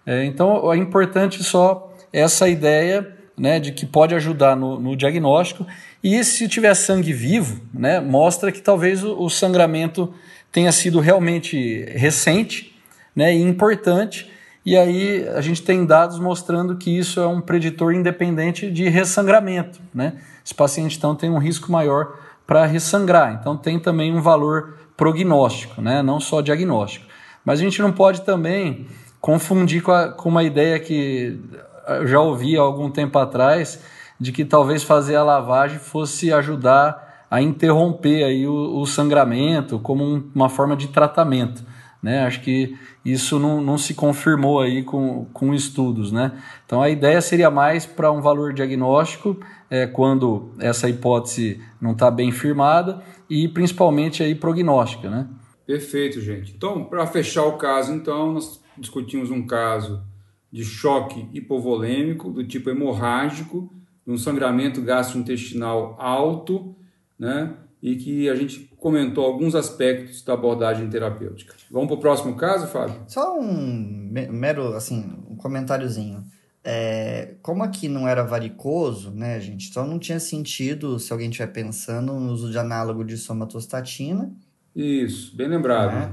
[0.05, 5.67] é, então é importante só essa ideia né, de que pode ajudar no, no diagnóstico.
[6.03, 10.13] E se tiver sangue vivo, né, mostra que talvez o, o sangramento
[10.51, 12.78] tenha sido realmente recente
[13.19, 14.31] né, e importante.
[14.65, 19.81] E aí a gente tem dados mostrando que isso é um preditor independente de ressangramento.
[19.93, 20.21] Né?
[20.45, 22.15] Esse paciente então tem um risco maior
[22.47, 23.37] para ressangrar.
[23.41, 26.01] Então tem também um valor prognóstico, né?
[26.01, 27.07] não só diagnóstico.
[27.45, 28.87] Mas a gente não pode também
[29.21, 31.41] confundir com, a, com uma ideia que
[31.89, 33.83] eu já ouvi há algum tempo atrás,
[34.21, 40.05] de que talvez fazer a lavagem fosse ajudar a interromper aí o, o sangramento como
[40.05, 41.67] um, uma forma de tratamento.
[42.03, 42.21] Né?
[42.21, 46.13] Acho que isso não, não se confirmou aí com, com estudos.
[46.13, 46.33] Né?
[46.65, 49.39] Então a ideia seria mais para um valor diagnóstico
[49.71, 55.11] é, quando essa hipótese não está bem firmada e principalmente aí prognóstica.
[55.11, 55.29] Né?
[55.67, 56.55] Perfeito, gente.
[56.57, 60.03] Então, para fechar o caso, então, nós discutimos um caso
[60.51, 63.71] de choque hipovolêmico do tipo hemorrágico,
[64.07, 66.75] de um sangramento gastrointestinal alto,
[67.19, 67.55] né?
[67.83, 71.55] e que a gente comentou alguns aspectos da abordagem terapêutica.
[71.71, 73.03] Vamos para o próximo caso, Fábio?
[73.07, 76.25] Só um mero, assim, um comentáriozinho.
[76.65, 79.71] É, como aqui não era varicoso, né, gente?
[79.71, 84.33] Então não tinha sentido, se alguém estiver pensando, no uso de análogo de somatostatina,
[84.75, 85.95] Isso, bem lembrado.
[85.95, 86.13] Né?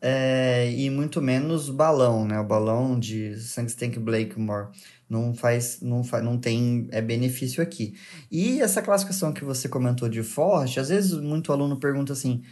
[0.00, 2.38] É, e muito menos balão, né?
[2.38, 4.68] O balão de Sangstank Blakemore
[5.14, 7.94] não faz, não faz, não tem é benefício aqui.
[8.30, 12.42] E essa classificação que você comentou de Forte, às vezes muito aluno pergunta assim: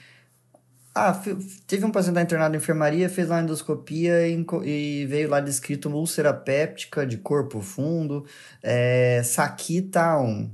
[0.94, 1.18] ah,
[1.66, 5.96] teve um paciente internado em enfermaria, fez lá endoscopia e, e veio lá descrito uma
[5.96, 8.26] úlcera péptica de corpo fundo,
[8.62, 10.50] é, Saquita 1.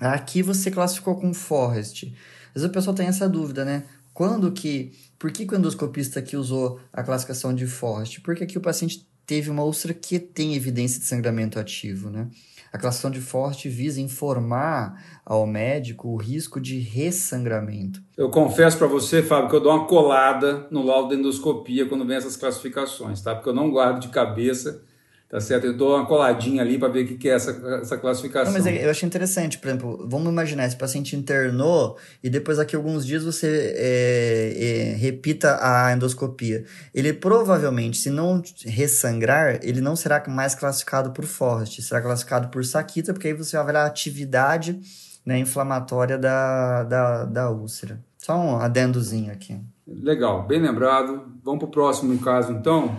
[0.00, 2.04] Aqui você classificou com Forrest.
[2.48, 3.84] Às vezes o pessoal tem essa dúvida, né?
[4.12, 4.92] Quando que.
[5.18, 8.20] Por que, que o endoscopista aqui usou a classificação de Forrest?
[8.22, 12.28] Porque aqui o paciente teve uma úlcera que tem evidência de sangramento ativo, né?
[12.72, 18.02] A classificação de Forte visa informar ao médico o risco de ressangramento.
[18.16, 22.04] Eu confesso para você, Fábio, que eu dou uma colada no laudo da endoscopia quando
[22.04, 23.32] vem essas classificações, tá?
[23.32, 24.82] Porque eu não guardo de cabeça
[25.30, 25.64] Tá certo?
[25.64, 28.52] Eu dou uma coladinha ali para ver o que, que é essa, essa classificação.
[28.52, 32.74] Não, mas eu achei interessante, por exemplo, vamos imaginar, esse paciente internou e depois daqui
[32.74, 36.64] a alguns dias você é, é, repita a endoscopia.
[36.92, 42.64] Ele provavelmente, se não ressangrar, ele não será mais classificado por Forrest, será classificado por
[42.64, 44.80] Saquita, porque aí você vai avaliar a atividade
[45.24, 48.02] né, inflamatória da, da, da úlcera.
[48.18, 49.60] Só um adendozinho aqui.
[49.86, 51.22] Legal, bem lembrado.
[51.44, 52.96] Vamos para o próximo caso, então.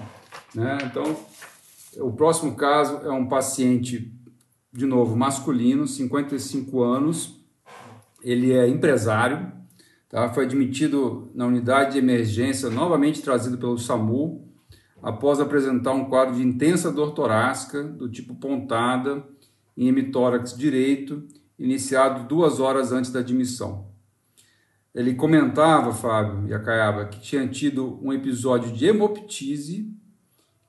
[0.56, 0.78] Né?
[0.86, 1.18] Então,
[2.00, 4.14] o próximo caso é um paciente,
[4.72, 7.44] de novo, masculino, 55 anos.
[8.24, 9.52] Ele é empresário,
[10.08, 10.32] tá?
[10.32, 14.48] foi admitido na unidade de emergência, novamente trazido pelo SAMU,
[15.02, 19.26] após apresentar um quadro de intensa dor torácica, do tipo pontada,
[19.76, 21.28] em hemitórax direito,
[21.58, 23.90] iniciado duas horas antes da admissão.
[24.94, 29.91] Ele comentava, Fábio e Acaiaba, que tinha tido um episódio de hemoptise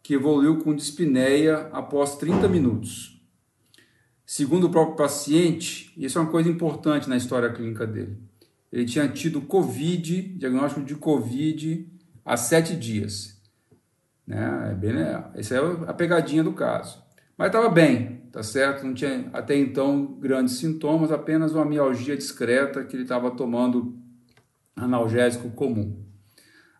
[0.03, 3.23] que evoluiu com dispneia após 30 minutos.
[4.27, 8.19] Segundo o próprio paciente, isso é uma coisa importante na história clínica dele.
[8.73, 11.87] Ele tinha tido Covid, diagnóstico de Covid,
[12.25, 13.41] há sete dias.
[14.27, 14.71] Né?
[14.71, 15.25] É bem, né?
[15.35, 17.03] Essa é a pegadinha do caso.
[17.37, 18.87] Mas estava bem, tá certo?
[18.87, 23.99] Não tinha até então grandes sintomas, apenas uma mialgia discreta que ele estava tomando
[24.75, 26.03] analgésico comum.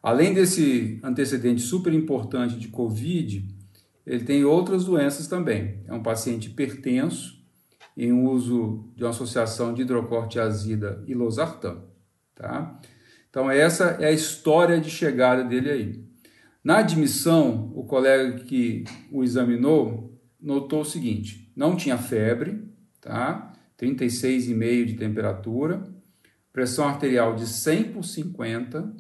[0.03, 3.47] Além desse antecedente super importante de Covid,
[4.05, 5.81] ele tem outras doenças também.
[5.87, 7.41] É um paciente hipertenso,
[7.97, 11.85] em uso de uma associação de hidrocortiazida e losartano.
[12.35, 12.81] Tá?
[13.29, 16.05] Então, essa é a história de chegada dele aí.
[16.65, 22.69] Na admissão, o colega que o examinou notou o seguinte: não tinha febre,
[23.01, 23.53] tá?
[23.79, 25.83] 36,5 de temperatura,
[26.53, 28.95] pressão arterial de 100 por 50,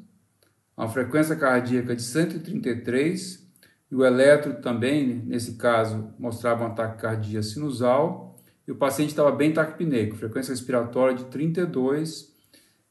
[0.77, 3.47] uma frequência cardíaca de 133
[3.91, 9.31] e o eletro também, nesse caso, mostrava um ataque cardíaco sinusal e o paciente estava
[9.31, 12.33] bem taquipneico, frequência respiratória de 32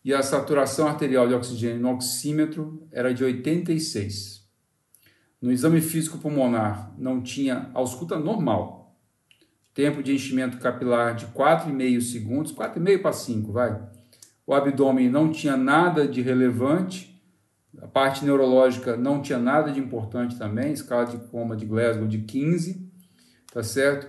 [0.04, 4.42] e a saturação arterial de oxigênio no oxímetro era de 86.
[5.42, 8.96] No exame físico pulmonar não tinha ausculta normal,
[9.74, 13.82] tempo de enchimento capilar de 4,5 segundos, 4,5 para 5, vai.
[14.46, 17.11] O abdômen não tinha nada de relevante
[17.80, 22.20] a parte neurológica não tinha nada de importante também, escala de coma de Glasgow de
[22.20, 22.90] 15,
[23.54, 24.08] tá certo?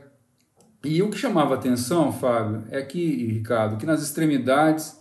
[0.84, 5.00] E o que chamava atenção, Fábio, é que, Ricardo, que nas extremidades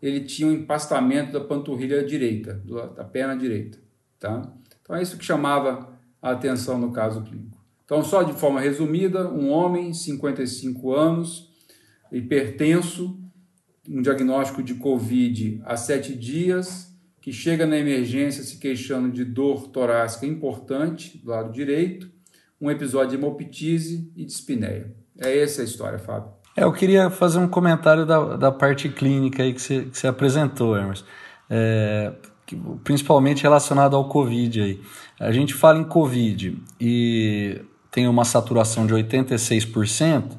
[0.00, 2.62] ele tinha um empastamento da panturrilha direita,
[2.96, 3.78] da perna direita,
[4.18, 4.50] tá?
[4.80, 7.58] Então é isso que chamava a atenção no caso clínico.
[7.84, 11.50] Então, só de forma resumida, um homem, 55 anos,
[12.12, 13.18] hipertenso,
[13.88, 16.87] um diagnóstico de Covid há sete dias,
[17.28, 22.10] que chega na emergência se queixando de dor torácica importante do lado direito,
[22.58, 24.94] um episódio de hemoptise e dispneia.
[25.18, 26.30] É essa a história, Fábio.
[26.56, 30.06] É, eu queria fazer um comentário da, da parte clínica aí que você, que você
[30.06, 31.04] apresentou, Emerson.
[31.50, 32.14] É,
[32.82, 34.80] principalmente relacionado ao Covid aí.
[35.20, 37.60] A gente fala em Covid e
[37.90, 40.30] tem uma saturação de 86%,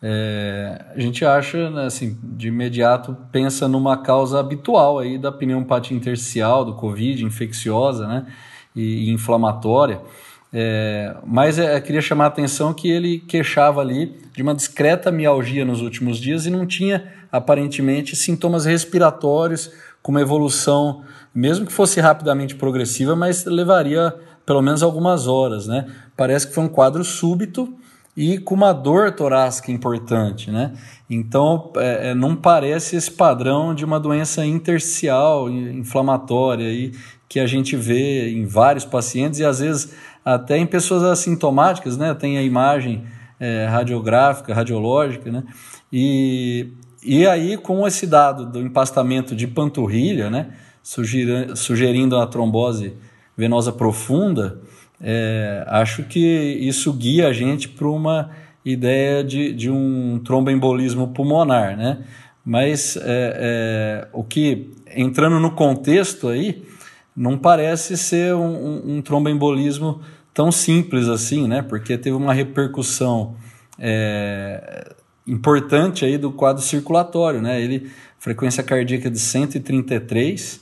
[0.00, 5.96] é, a gente acha, né, assim, de imediato, pensa numa causa habitual aí da pneumopatia
[5.96, 8.26] intersticial, do Covid, infecciosa, né,
[8.74, 10.00] e, e inflamatória.
[10.52, 15.64] É, mas é, queria chamar a atenção que ele queixava ali de uma discreta mialgia
[15.64, 19.70] nos últimos dias e não tinha, aparentemente, sintomas respiratórios
[20.00, 21.02] com uma evolução,
[21.34, 24.14] mesmo que fosse rapidamente progressiva, mas levaria
[24.46, 25.86] pelo menos algumas horas, né?
[26.16, 27.76] Parece que foi um quadro súbito
[28.18, 30.72] e com uma dor torácica importante, né?
[31.08, 36.90] Então, é, é, não parece esse padrão de uma doença intersticial, inflamatória, aí,
[37.28, 39.94] que a gente vê em vários pacientes e às vezes
[40.24, 42.12] até em pessoas assintomáticas, né?
[42.12, 43.04] Tem a imagem
[43.38, 45.44] é, radiográfica, radiológica, né?
[45.92, 46.72] E,
[47.04, 50.48] e aí, com esse dado do empastamento de panturrilha, né?
[51.54, 52.94] sugerindo a trombose
[53.36, 54.58] venosa profunda,
[55.00, 58.30] é, acho que isso guia a gente para uma
[58.64, 62.04] ideia de, de um tromboembolismo pulmonar, né?
[62.44, 66.62] Mas é, é, o que, entrando no contexto aí,
[67.14, 70.00] não parece ser um, um, um tromboembolismo
[70.32, 71.62] tão simples assim, né?
[71.62, 73.36] Porque teve uma repercussão
[73.78, 74.94] é,
[75.26, 77.60] importante aí do quadro circulatório, né?
[77.60, 80.60] Ele frequência cardíaca de 133,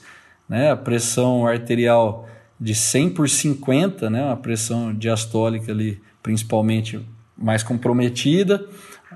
[0.49, 0.71] né?
[0.71, 2.29] A pressão arterial
[2.61, 4.31] de 100 por 50, né?
[4.31, 7.01] A pressão diastólica ali principalmente
[7.37, 8.67] mais comprometida,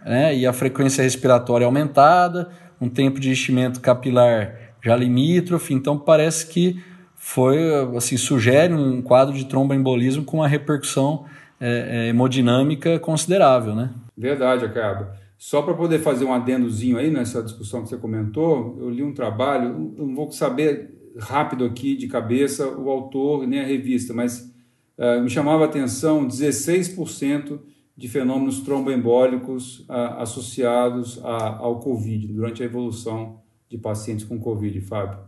[0.05, 0.37] né?
[0.37, 6.83] E a frequência respiratória aumentada, um tempo de enchimento capilar já limítrofe, então parece que
[7.15, 7.59] foi,
[7.97, 11.27] assim, sugere um quadro de tromboembolismo com uma repercussão
[11.61, 13.91] é, é, hemodinâmica considerável, né?
[14.17, 15.15] Verdade, acaba.
[15.37, 19.13] Só para poder fazer um adendozinho aí nessa discussão que você comentou, eu li um
[19.13, 24.53] trabalho, não vou saber rápido aqui de cabeça o autor nem a revista, mas
[24.99, 27.61] uh, me chamava a atenção 16%
[27.97, 34.81] de fenômenos tromboembólicos uh, associados a, ao Covid, durante a evolução de pacientes com Covid,
[34.81, 35.19] Fábio.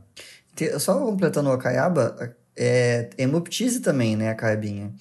[0.79, 4.93] Só completando a caiaba, é hemoptise também, né, a caibinha.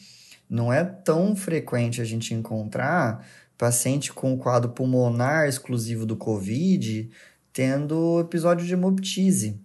[0.49, 3.25] Não é tão frequente a gente encontrar
[3.57, 7.09] paciente com quadro pulmonar exclusivo do COVID
[7.53, 9.61] tendo episódio de hemoptise.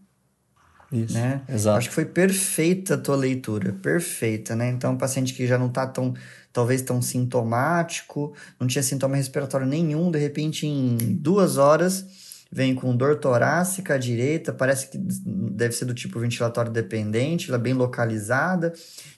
[0.93, 1.43] Isso, né?
[1.49, 1.79] exato.
[1.79, 4.69] Acho que foi perfeita a tua leitura, perfeita, né?
[4.71, 6.15] Então, paciente que já não tá tão,
[6.53, 12.05] talvez tão sintomático, não tinha sintoma respiratório nenhum, de repente em duas horas
[12.51, 17.59] vem com dor torácica à direita, parece que deve ser do tipo ventilatório dependente, ela
[17.59, 18.73] é bem localizada,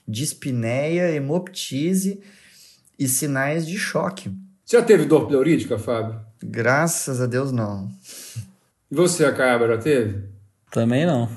[0.07, 2.19] dispneia, hemoptise
[2.97, 4.31] e sinais de choque.
[4.65, 6.19] Você já teve dor pleurítica, Fábio?
[6.43, 7.89] Graças a Deus, não.
[8.91, 10.23] E você, Acaba, já teve?
[10.71, 11.29] Também não.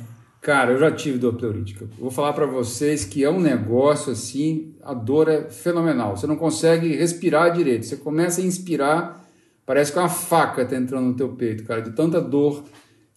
[0.43, 1.89] Cara, eu já tive dor pleurítica.
[1.97, 6.17] Vou falar para vocês que é um negócio assim, a dor é fenomenal.
[6.17, 7.87] Você não consegue respirar direito.
[7.87, 9.25] Você começa a inspirar,
[9.65, 12.65] parece que uma faca tá entrando no teu peito, cara, de tanta dor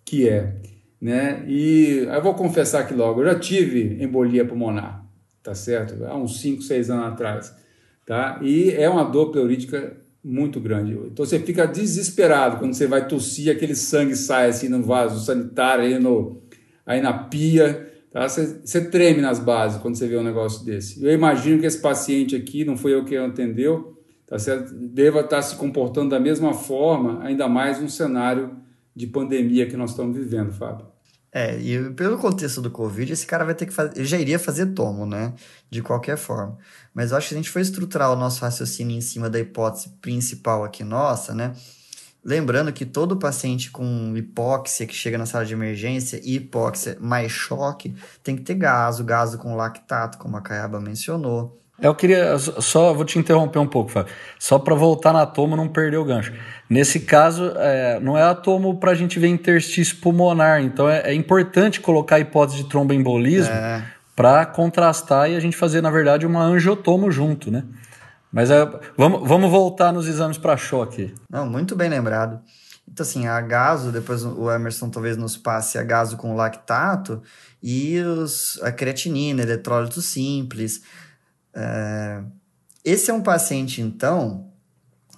[0.06, 0.56] que é,
[1.02, 1.44] né?
[1.48, 5.04] E eu vou confessar aqui logo, eu já tive embolia pulmonar,
[5.42, 6.06] tá certo?
[6.06, 7.52] Há uns 5, 6 anos atrás,
[8.06, 8.40] tá?
[8.44, 10.94] E é uma dor pleurítica muito grande.
[10.94, 15.86] Então você fica desesperado quando você vai tossir, aquele sangue sai assim no vaso sanitário,
[15.86, 16.42] aí, no,
[16.86, 17.92] aí na pia.
[18.12, 18.28] Tá?
[18.28, 21.04] Você, treme nas bases quando você vê um negócio desse.
[21.04, 24.74] Eu imagino que esse paciente aqui, não foi eu que atendeu, tá certo?
[24.74, 28.58] deva estar se comportando da mesma forma, ainda mais num cenário
[28.96, 30.96] de pandemia que nós estamos vivendo, Fábio.
[31.38, 33.92] É, e pelo contexto do Covid, esse cara vai ter que fazer.
[33.98, 35.34] Ele já iria fazer tomo, né?
[35.70, 36.58] De qualquer forma.
[36.94, 39.90] Mas eu acho que a gente for estruturar o nosso raciocínio em cima da hipótese
[40.02, 41.52] principal aqui nossa, né?
[42.26, 47.94] Lembrando que todo paciente com hipóxia que chega na sala de emergência, hipóxia mais choque,
[48.24, 51.62] tem que ter gaso, gaso com lactato, como a Caiaba mencionou.
[51.80, 54.12] Eu queria só vou te interromper um pouco, Fábio.
[54.40, 56.34] Só para voltar na tomo não perder o gancho.
[56.68, 60.64] Nesse caso, é, não é a tomo para a gente ver interstício pulmonar.
[60.64, 63.84] Então é, é, importante colocar a hipótese de tromboembolismo é.
[64.16, 67.64] para contrastar e a gente fazer, na verdade, uma angiotomo junto, né?
[68.36, 71.16] Mas é, vamos, vamos voltar nos exames para choque.
[71.32, 72.42] Não, muito bem lembrado.
[72.86, 77.24] Então, assim, a gaso, depois o Emerson talvez nos passe a gaso com lactato
[77.64, 80.84] e os, a creatinina, eletrólito simples.
[81.54, 82.22] É...
[82.84, 84.52] Esse é um paciente, então,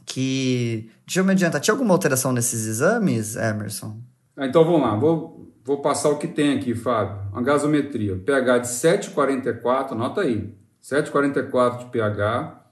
[0.06, 0.92] que.
[1.04, 1.60] Deixa eu me adiantar.
[1.60, 4.00] Tinha alguma alteração nesses exames, Emerson?
[4.38, 4.96] Ah, então vamos lá.
[4.96, 7.20] Vou, vou passar o que tem aqui, Fábio.
[7.34, 8.16] A gasometria.
[8.16, 10.56] pH de 7,44, anota aí.
[10.84, 12.67] 7,44 de pH.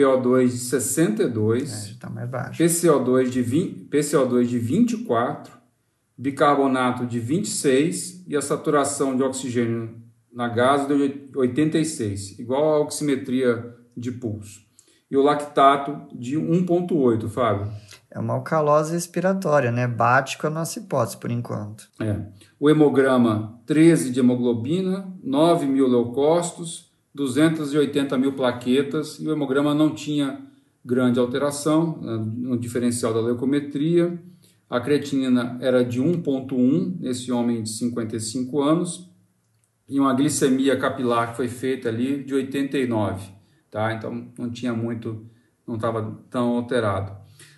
[0.00, 1.90] PO2 de 62.
[1.90, 2.62] É, tá mais baixo.
[2.62, 5.52] PCO2 de, 20, PCO2 de 24.
[6.16, 8.24] Bicarbonato de 26.
[8.26, 10.00] E a saturação de oxigênio
[10.32, 10.98] na gaso deu
[11.34, 14.60] 86, igual a oximetria de pulso.
[15.10, 17.68] E o lactato de 1,8, Fábio.
[18.08, 19.86] É uma alcalose respiratória, né?
[19.88, 21.88] Bate com a nossa hipótese por enquanto.
[22.00, 22.16] É.
[22.60, 29.94] O hemograma, 13 de hemoglobina, 9 mil leucócitos, 280 mil plaquetas, e o hemograma não
[29.94, 30.40] tinha
[30.84, 34.18] grande alteração né, no diferencial da leucometria.
[34.68, 39.10] A creatinina era de 1,1 nesse homem de 55 anos,
[39.88, 43.28] e uma glicemia capilar que foi feita ali de 89,
[43.68, 43.92] tá?
[43.92, 45.26] Então não tinha muito,
[45.66, 47.12] não estava tão alterado.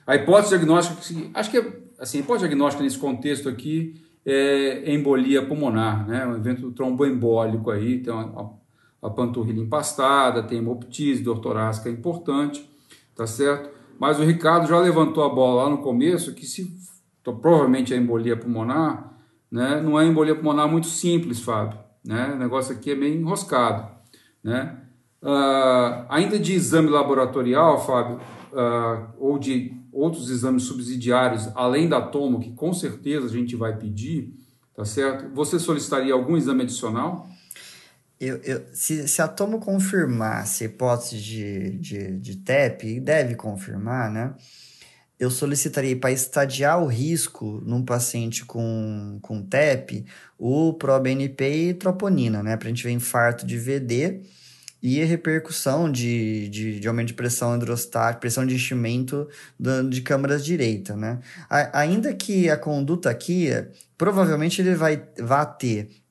[0.06, 1.58] A hipótese diagnóstica, acho que
[1.98, 6.26] assim, a hipótese diagnóstica nesse contexto aqui é embolia pulmonar, né?
[6.26, 8.50] Um evento tromboembólico aí, tem a,
[9.02, 12.70] a panturrilha empastada, tem hemoptise, dor torácica é importante,
[13.16, 13.70] tá certo?
[13.98, 16.80] Mas o Ricardo já levantou a bola lá no começo que se
[17.20, 19.12] então, provavelmente a embolia pulmonar
[19.52, 19.82] né?
[19.82, 22.32] Não é embolia pulmonar muito simples, Fábio, né?
[22.34, 23.86] O negócio aqui é meio enroscado,
[24.42, 24.78] né?
[25.22, 32.40] Uh, ainda de exame laboratorial, Fábio, uh, ou de outros exames subsidiários, além da tomo,
[32.40, 34.34] que com certeza a gente vai pedir,
[34.74, 35.32] tá certo?
[35.34, 37.28] Você solicitaria algum exame adicional?
[38.24, 44.12] Eu, eu, se, se a tomo confirmasse a hipótese de, de, de TEP, deve confirmar,
[44.12, 44.32] né?
[45.18, 50.06] Eu solicitaria para estadiar o risco num paciente com, com TEP
[50.38, 52.56] o ProBNP e troponina, né?
[52.56, 54.20] Para a gente ver infarto de VD
[54.80, 59.28] e a repercussão de, de, de aumento de pressão hidrostática, pressão de enchimento
[59.90, 61.18] de câmaras direita, né?
[61.50, 63.48] A, ainda que a conduta aqui,
[63.98, 66.01] provavelmente ele vai, vai ter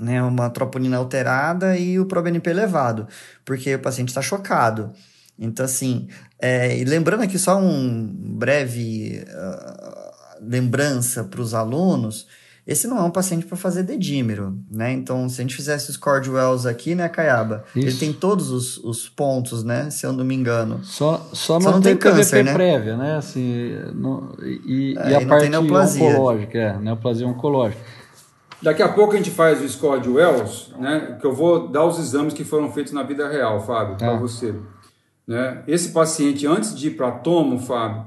[0.00, 3.06] né, uma troponina alterada e o proBNP elevado,
[3.44, 4.92] porque o paciente está chocado.
[5.38, 6.08] Então, assim,
[6.40, 12.26] é, e lembrando aqui só um breve uh, lembrança para os alunos,
[12.66, 14.92] esse não é um paciente para fazer dedímero, né?
[14.92, 17.64] Então, se a gente fizesse os Cordwells aqui, né, Caiaba?
[17.74, 17.88] Isso.
[17.88, 19.90] Ele tem todos os, os pontos, né?
[19.90, 20.80] Se eu não me engano.
[20.84, 22.52] Só, só, não, só não tem, tem câncer, né?
[22.52, 23.16] prévia, né?
[23.16, 27.80] Assim, não, e, é, e a parte oncológica, é, neoplasia oncológica.
[28.62, 31.16] Daqui a pouco a gente faz o score de Wells, né?
[31.20, 34.16] Que eu vou dar os exames que foram feitos na vida real, Fábio, para ah.
[34.16, 34.54] você.
[35.26, 35.62] Né?
[35.66, 38.06] Esse paciente, antes de ir para tomo, Fábio,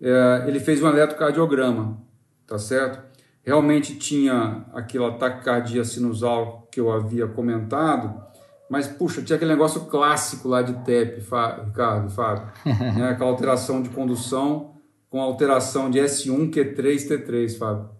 [0.00, 1.98] é, ele fez um eletrocardiograma,
[2.46, 3.10] tá certo?
[3.42, 8.22] realmente tinha aquela taquicardia sinusal que eu havia comentado,
[8.68, 11.20] mas puxa, tinha aquele negócio clássico lá de TEP,
[11.64, 13.10] Ricardo, Fábio, né?
[13.10, 14.74] aquela alteração de condução
[15.08, 17.90] com alteração de S1, Q3, T3, Fábio.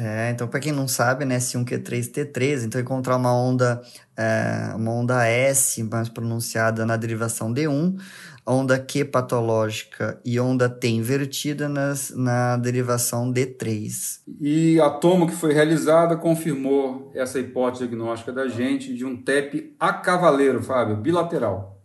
[0.00, 3.82] É, então para quem não sabe, né, S1, Q3, T3, então encontrar uma onda,
[4.16, 7.98] é, uma onda S mais pronunciada na derivação D1,
[8.46, 14.20] onda Q patológica e onda T invertida nas, na derivação D3.
[14.40, 19.74] E a tomo que foi realizada confirmou essa hipótese diagnóstica da gente de um TEP
[19.80, 21.82] a cavaleiro, Fábio, bilateral.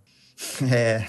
[0.72, 1.06] É.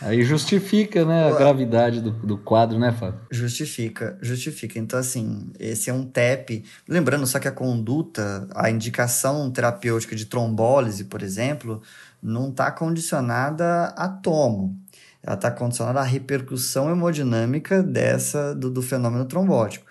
[0.00, 3.20] Aí justifica, né, a gravidade do, do quadro, né, Fábio?
[3.30, 4.78] Justifica, justifica.
[4.78, 6.64] Então, assim, esse é um TEP.
[6.88, 11.82] Lembrando só que a conduta, a indicação terapêutica de trombólise, por exemplo,
[12.22, 14.78] não está condicionada a tomo.
[15.22, 19.86] Ela está condicionada à repercussão hemodinâmica dessa do, do fenômeno trombótico.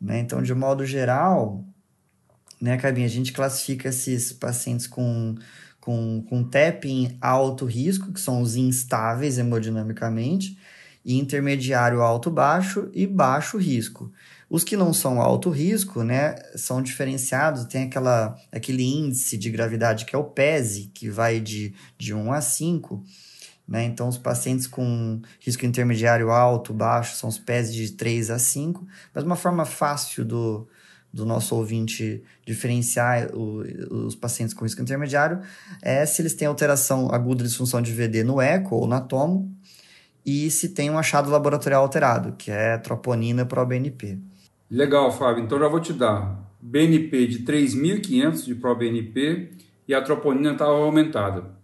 [0.00, 0.18] Né?
[0.18, 1.64] Então, de modo geral,
[2.60, 5.36] né, Cabinha, a gente classifica esses pacientes com,
[5.84, 6.48] com, com
[6.84, 10.56] em alto risco, que são os instáveis hemodinamicamente,
[11.04, 14.10] e intermediário alto-baixo e baixo risco.
[14.48, 20.06] Os que não são alto risco, né, são diferenciados, tem aquela, aquele índice de gravidade
[20.06, 23.04] que é o PESE, que vai de, de 1 a 5,
[23.68, 23.84] né?
[23.84, 28.86] Então, os pacientes com risco intermediário alto, baixo, são os PESE de 3 a 5,
[29.12, 30.66] mas uma forma fácil do,
[31.14, 33.62] do nosso ouvinte diferenciar o,
[34.06, 35.40] os pacientes com risco intermediário
[35.80, 39.54] é se eles têm alteração aguda de disfunção de VD no eco ou na tomo,
[40.26, 44.18] e se tem um achado laboratorial alterado, que é troponina pro BNP.
[44.70, 45.44] Legal, Fábio.
[45.44, 49.50] Então já vou te dar BNP de 3.500 de ProBNP
[49.86, 51.54] e a troponina estava aumentada.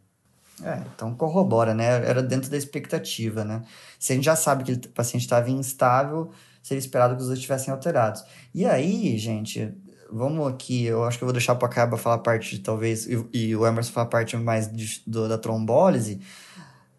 [0.63, 1.87] É, então corrobora, né?
[2.07, 3.63] Era dentro da expectativa, né?
[3.99, 6.31] Se a gente já sabe que o paciente estava instável,
[6.63, 8.25] seria esperado que os dois estivessem alterados.
[8.55, 9.73] E aí, gente,
[10.11, 13.07] vamos aqui, eu acho que eu vou deixar para a Caba falar parte, de, talvez,
[13.07, 16.21] e, e, o Emerson falar parte mais de, do, da trombólise.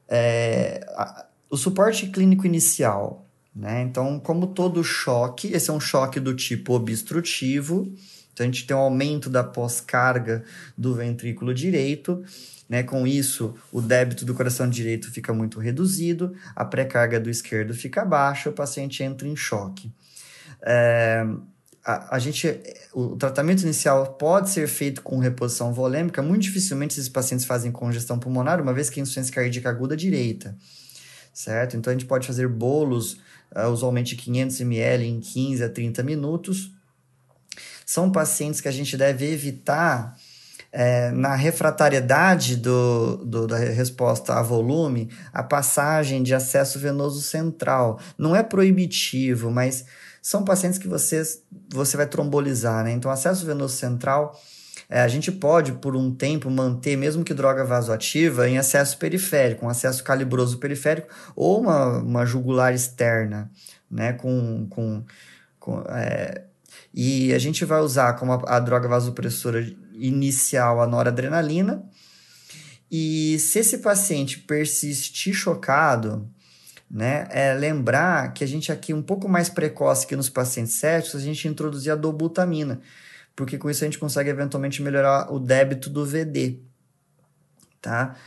[0.07, 3.81] É, a, o suporte clínico inicial né?
[3.81, 7.93] Então, como todo choque, esse é um choque do tipo obstrutivo,
[8.33, 10.43] então a gente tem um aumento da pós-carga
[10.77, 12.23] do ventrículo direito,
[12.71, 12.83] né?
[12.83, 18.05] Com isso, o débito do coração direito fica muito reduzido, a pré-carga do esquerdo fica
[18.05, 19.91] baixa, o paciente entra em choque.
[20.61, 21.25] É,
[21.83, 22.47] a, a, gente,
[22.93, 28.17] o tratamento inicial pode ser feito com reposição volêmica, muito dificilmente esses pacientes fazem congestão
[28.17, 30.55] pulmonar, uma vez que a insuficiência cardíaca aguda direita,
[31.33, 31.75] certo?
[31.75, 33.19] Então a gente pode fazer bolos
[33.53, 36.71] uh, usualmente 500 ml em 15 a 30 minutos.
[37.85, 40.17] São pacientes que a gente deve evitar
[40.71, 47.99] é, na refratariedade do, do, da resposta a volume, a passagem de acesso venoso central.
[48.17, 49.85] Não é proibitivo, mas
[50.21, 51.21] são pacientes que você,
[51.69, 52.91] você vai trombolizar, né?
[52.91, 54.39] Então, acesso venoso central
[54.91, 59.65] é, a gente pode, por um tempo, manter, mesmo que droga vasoativa, em acesso periférico,
[59.65, 63.49] um acesso calibroso periférico, ou uma, uma jugular externa,
[63.89, 64.11] né?
[64.11, 64.67] Com.
[64.69, 65.03] com,
[65.57, 66.43] com é,
[66.93, 69.65] e a gente vai usar como a, a droga vasopressora
[70.05, 71.83] inicial a noradrenalina.
[72.91, 76.29] E se esse paciente persistir chocado,
[76.89, 81.15] né, é lembrar que a gente aqui, um pouco mais precoce que nos pacientes céticos,
[81.15, 82.81] a gente introduzia a dobutamina,
[83.33, 86.59] porque com isso a gente consegue eventualmente melhorar o débito do VD,
[87.81, 88.17] tá?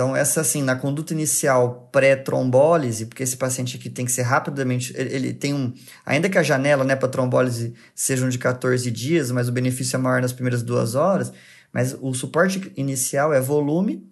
[0.00, 4.94] Então, essa assim, na conduta inicial pré-trombólise, porque esse paciente aqui tem que ser rapidamente,
[4.96, 5.74] ele, ele tem um,
[6.06, 9.98] ainda que a janela, né, para trombólise sejam de 14 dias, mas o benefício é
[9.98, 11.30] maior nas primeiras duas horas,
[11.70, 14.10] mas o suporte inicial é volume,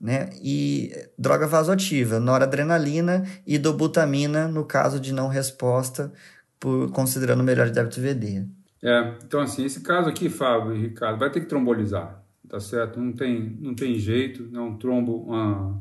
[0.00, 0.30] né?
[0.42, 6.10] E droga vasoativa, noradrenalina e dobutamina no caso de não resposta,
[6.58, 8.46] por, considerando melhor débito VD.
[8.82, 13.00] É, então assim, esse caso aqui, Fábio e Ricardo, vai ter que trombolizar, tá certo?
[13.00, 15.80] Não tem, não tem jeito, é um trombo, uma,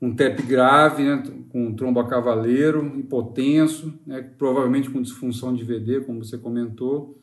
[0.00, 5.62] um TEP grave, né, com um trombo a cavaleiro, hipotenso, né, provavelmente com disfunção de
[5.62, 7.20] VD, como você comentou.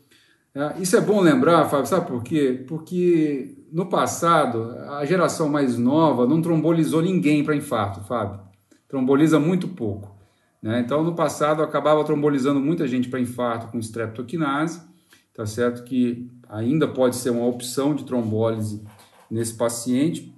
[0.53, 2.63] É, isso é bom lembrar, Fábio, sabe por quê?
[2.67, 8.39] Porque no passado, a geração mais nova não trombolizou ninguém para infarto, Fábio.
[8.87, 10.15] Tromboliza muito pouco.
[10.61, 10.81] Né?
[10.81, 14.81] Então, no passado, acabava trombolizando muita gente para infarto com streptokinase,
[15.33, 15.83] tá certo?
[15.83, 18.83] Que ainda pode ser uma opção de trombólise
[19.29, 20.33] nesse paciente,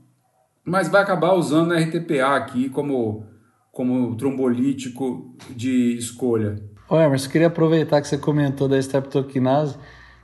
[0.64, 3.26] mas vai acabar usando a RTPA aqui como,
[3.72, 6.62] como trombolítico de escolha.
[6.89, 9.78] Ô Emerson, queria aproveitar que você comentou da streptokinase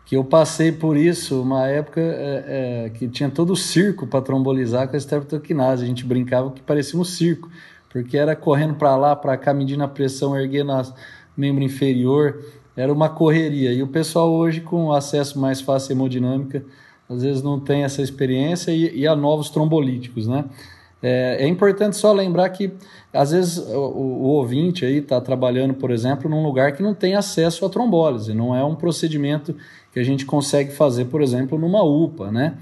[0.08, 4.22] que eu passei por isso uma época é, é, que tinha todo o circo para
[4.22, 5.84] trombolizar com a streptokinase.
[5.84, 7.52] A gente brincava que parecia um circo,
[7.90, 10.82] porque era correndo para lá, para cá, medindo a pressão, erguendo a
[11.36, 12.42] membro inferior.
[12.78, 13.74] Era uma correria.
[13.74, 16.64] E o pessoal hoje, com acesso mais fácil à hemodinâmica,
[17.10, 20.46] às vezes não tem essa experiência e, e novos trombolíticos, né?
[21.02, 22.72] É, é, importante só lembrar que,
[23.14, 27.16] às vezes, o, o ouvinte aí está trabalhando, por exemplo, num lugar que não tem
[27.16, 29.56] acesso à trombólise, não é um procedimento
[29.92, 32.58] que a gente consegue fazer, por exemplo, numa UPA, né?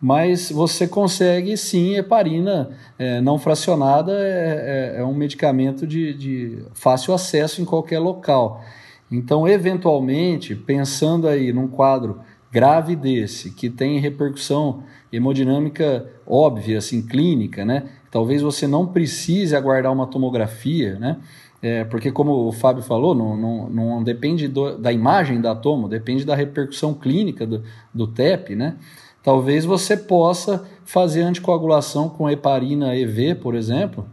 [0.00, 6.58] Mas você consegue sim, heparina é, não fracionada é, é, é um medicamento de, de
[6.74, 8.62] fácil acesso em qualquer local.
[9.10, 17.64] Então, eventualmente, pensando aí num quadro grave desse, que tem repercussão hemodinâmica óbvia, assim, clínica,
[17.64, 17.84] né?
[18.10, 21.18] Talvez você não precise aguardar uma tomografia, né?
[21.60, 25.88] É, porque, como o Fábio falou, não, não, não depende do, da imagem da tomo,
[25.88, 28.76] depende da repercussão clínica do, do TEP, né?
[29.22, 34.06] Talvez você possa fazer anticoagulação com heparina EV, por exemplo,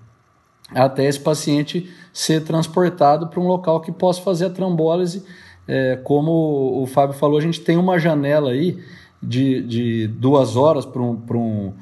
[0.73, 5.23] até esse paciente ser transportado para um local que possa fazer a trombólise.
[5.67, 8.79] É, como o Fábio falou, a gente tem uma janela aí
[9.21, 11.73] de, de duas horas para um, um,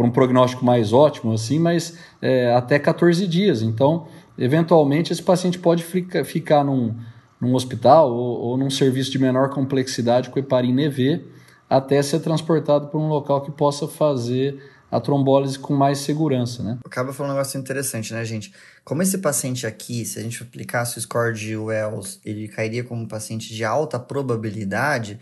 [0.00, 3.62] um prognóstico mais ótimo, assim, mas é, até 14 dias.
[3.62, 4.06] Então,
[4.38, 6.94] eventualmente, esse paciente pode ficar, ficar num,
[7.40, 11.24] num hospital ou, ou, num serviço de menor complexidade com heparina EV
[11.68, 16.78] até ser transportado para um local que possa fazer a trombólise com mais segurança, né?
[16.84, 18.52] Acaba falando um negócio interessante, né, gente?
[18.84, 23.08] Como esse paciente aqui, se a gente aplicasse o score de Wells, ele cairia como
[23.08, 25.18] paciente de alta probabilidade,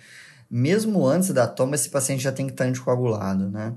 [0.51, 3.75] mesmo antes da toma, esse paciente já tem que estar anticoagulado, né?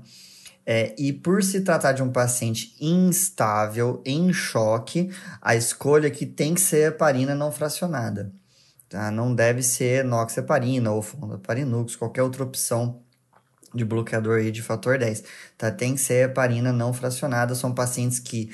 [0.70, 5.10] É, e por se tratar de um paciente instável, em choque,
[5.40, 8.30] a escolha aqui tem que ser heparina não fracionada.
[8.86, 9.10] Tá?
[9.10, 13.00] Não deve ser noxeparina ou fondaparinux, qualquer outra opção
[13.74, 15.24] de bloqueador aí de fator 10.
[15.56, 15.70] Tá?
[15.70, 17.54] Tem que ser heparina não fracionada.
[17.54, 18.50] São pacientes que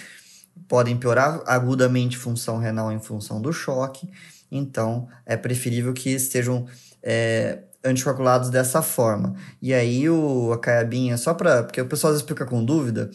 [0.68, 4.08] podem piorar agudamente função renal em função do choque.
[4.50, 6.66] Então, é preferível que estejam
[7.02, 9.34] é, anticoagulados dessa forma.
[9.60, 11.62] E aí o, a caiabinha, só para...
[11.64, 13.10] Porque o pessoal às vezes fica com dúvida,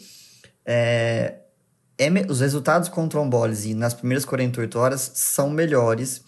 [0.64, 1.38] é,
[1.98, 6.22] é, os resultados com trombólise nas primeiras 48 horas são melhores,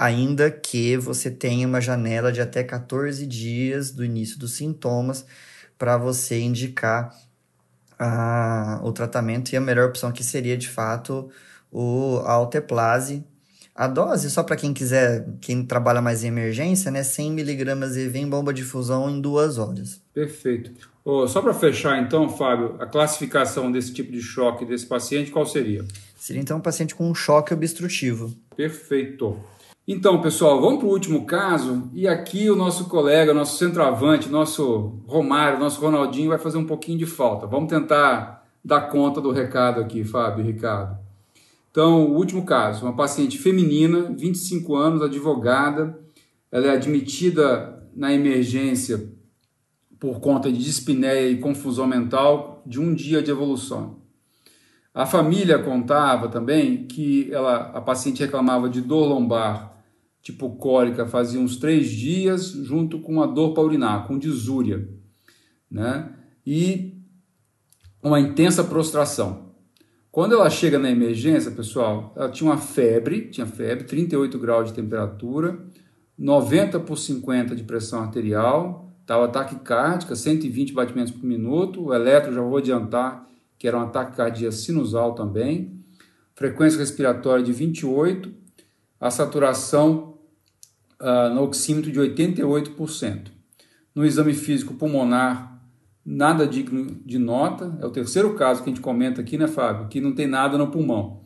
[0.00, 5.26] ainda que você tenha uma janela de até 14 dias do início dos sintomas
[5.78, 7.14] para você indicar
[7.98, 9.52] a, o tratamento.
[9.52, 11.28] E a melhor opção aqui seria, de fato,
[11.70, 13.22] o, a alteplase,
[13.74, 17.02] a dose, só para quem quiser, quem trabalha mais em emergência, né?
[17.02, 20.00] 100 miligramas e vem bomba de fusão em duas horas.
[20.14, 20.70] Perfeito.
[21.04, 25.44] Oh, só para fechar, então, Fábio, a classificação desse tipo de choque desse paciente, qual
[25.44, 25.84] seria?
[26.16, 28.34] Seria, então, um paciente com um choque obstrutivo.
[28.56, 29.38] Perfeito.
[29.92, 31.90] Então, pessoal, vamos para o último caso.
[31.92, 36.96] E aqui o nosso colega, nosso centroavante, nosso Romário, nosso Ronaldinho vai fazer um pouquinho
[36.96, 37.44] de falta.
[37.44, 40.96] Vamos tentar dar conta do recado aqui, Fábio e Ricardo.
[41.72, 45.98] Então, o último caso, uma paciente feminina, 25 anos, advogada,
[46.52, 49.12] ela é admitida na emergência
[49.98, 53.98] por conta de dispneia e confusão mental de um dia de evolução.
[54.94, 59.69] A família contava também que ela, a paciente reclamava de dor lombar
[60.22, 64.88] tipo cólica fazia uns três dias, junto com a dor para urinar, com disúria,
[65.70, 66.12] né?
[66.46, 66.94] E
[68.02, 69.50] uma intensa prostração.
[70.10, 74.74] Quando ela chega na emergência, pessoal, ela tinha uma febre, tinha febre, 38 graus de
[74.74, 75.60] temperatura,
[76.18, 82.40] 90 por 50 de pressão arterial, estava taquicárdica, 120 batimentos por minuto, o eletro já
[82.40, 85.84] vou adiantar que era um ataque cardíaco sinusal também,
[86.34, 88.32] frequência respiratória de 28,
[88.98, 90.09] a saturação
[91.00, 93.28] uh, no oxímetro de 88%.
[93.94, 95.60] No exame físico pulmonar,
[96.04, 99.88] nada digno de nota, é o terceiro caso que a gente comenta aqui, né, Fábio?
[99.88, 101.24] Que não tem nada no pulmão.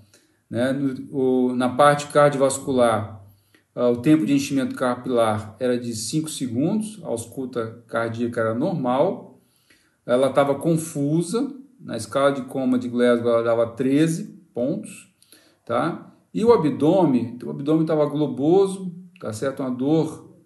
[0.49, 0.73] Né?
[0.73, 3.23] No, o, na parte cardiovascular,
[3.75, 9.41] uh, o tempo de enchimento capilar era de 5 segundos, a ausculta cardíaca era normal,
[10.07, 15.13] ela estava confusa, na escala de coma de Glasgow ela dava 13 pontos,
[15.65, 16.13] tá?
[16.33, 18.93] E o abdômen, o abdômen estava globoso,
[19.25, 19.61] tá certo?
[19.61, 20.37] Uma dor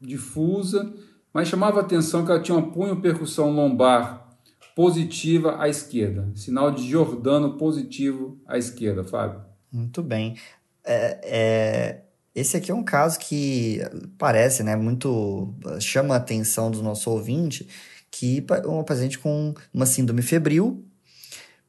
[0.00, 0.94] difusa,
[1.34, 4.28] mas chamava a atenção que ela tinha uma punho percussão lombar
[4.76, 9.40] positiva à esquerda, sinal de Jordano positivo à esquerda, Fábio.
[9.72, 10.36] Muito bem.
[10.84, 12.02] É, é,
[12.32, 13.80] esse aqui é um caso que
[14.16, 17.68] parece, né, muito chama a atenção do nosso ouvinte,
[18.08, 20.84] que uma paciente com uma síndrome febril,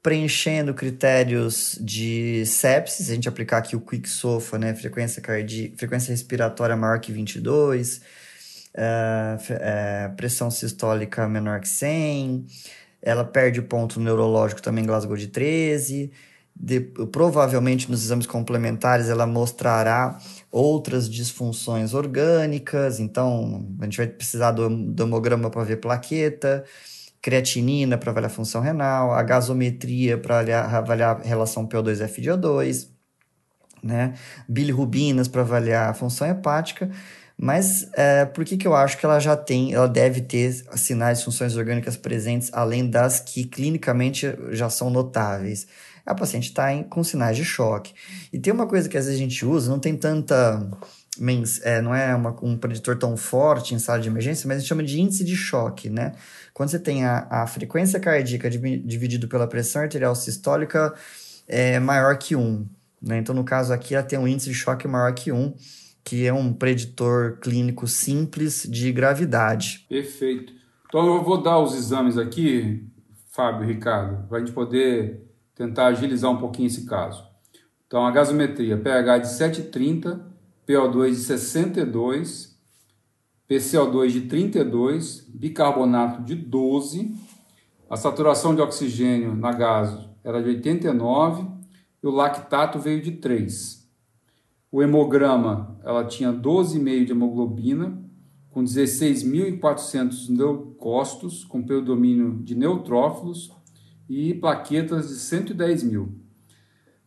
[0.03, 5.73] preenchendo critérios de sepsis, a gente aplicar aqui o Quick SOFA, né, frequência, cardi...
[5.77, 8.01] frequência respiratória maior que 22, uh,
[9.37, 12.45] uh, pressão sistólica menor que 100,
[13.01, 16.11] ela perde ponto neurológico também Glasgow de 13,
[16.53, 20.19] de, provavelmente nos exames complementares ela mostrará
[20.51, 26.65] outras disfunções orgânicas, então a gente vai precisar do, do hemograma para ver plaqueta,
[27.23, 32.89] creatinina para avaliar a função renal, a gasometria para avaliar, avaliar a relação PO2-FDO2,
[33.81, 34.13] né?
[34.47, 36.91] bilirrubinas para avaliar a função hepática,
[37.37, 41.19] mas é, por que, que eu acho que ela já tem, ela deve ter sinais
[41.19, 45.65] de funções orgânicas presentes, além das que clinicamente já são notáveis?
[46.05, 47.93] a paciente está com sinais de choque.
[48.31, 50.69] E tem uma coisa que às vezes a gente usa, não tem tanta.
[51.63, 54.69] É, não é uma, um preditor tão forte em sala de emergência, mas a gente
[54.69, 56.13] chama de índice de choque, né?
[56.53, 60.93] Quando você tem a, a frequência cardíaca dividido pela pressão arterial sistólica
[61.47, 62.67] é maior que 1.
[63.01, 63.17] Né?
[63.17, 65.53] Então, no caso aqui, ela tem um índice de choque maior que 1,
[66.03, 69.85] que é um preditor clínico simples de gravidade.
[69.89, 70.53] Perfeito.
[70.87, 72.87] Então, eu vou dar os exames aqui,
[73.31, 77.23] Fábio Ricardo, para a gente poder tentar agilizar um pouquinho esse caso.
[77.87, 80.32] Então, a gasometria, pH de 7,30,
[80.67, 82.57] PO2 de 62,
[83.49, 87.13] PCO2 de 32, bicarbonato de 12,
[87.89, 91.45] a saturação de oxigênio na gaso era de 89
[92.01, 93.87] e o lactato veio de 3.
[94.71, 98.01] O hemograma, ela tinha 12,5 de hemoglobina,
[98.49, 103.51] com 16.400 leucócitos, com predomínio de neutrófilos,
[104.09, 106.15] e plaquetas de 110 mil.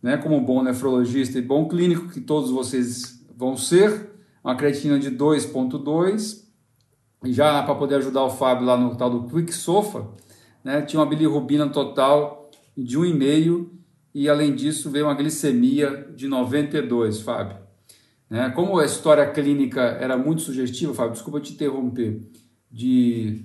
[0.02, 0.16] Né?
[0.16, 4.10] Como bom nefrologista e bom clínico que todos vocês vão ser,
[4.42, 6.46] uma creatina de 2.2,
[7.24, 10.08] já para poder ajudar o Fábio lá no tal do Quick Sofa,
[10.64, 10.82] né?
[10.82, 13.68] tinha uma bilirrubina total de 1,5
[14.14, 17.58] e além disso veio uma glicemia de 92, Fábio.
[18.30, 18.50] Né?
[18.50, 22.22] Como a história clínica era muito sugestiva, Fábio, desculpa te interromper,
[22.70, 23.44] de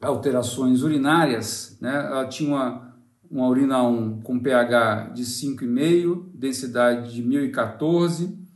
[0.00, 1.94] alterações urinárias, né?
[1.94, 2.96] ela tinha uma,
[3.30, 8.47] uma urina 1 com pH de 5,5, densidade de 1014,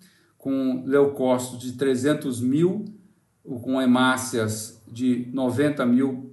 [0.42, 2.84] com leucócitos de 300 mil,
[3.44, 6.32] com hemácias de 90 mil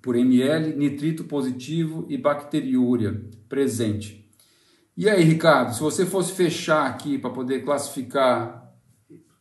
[0.00, 4.26] por ml, nitrito positivo e bacteriúria presente.
[4.96, 8.72] E aí, Ricardo, se você fosse fechar aqui para poder classificar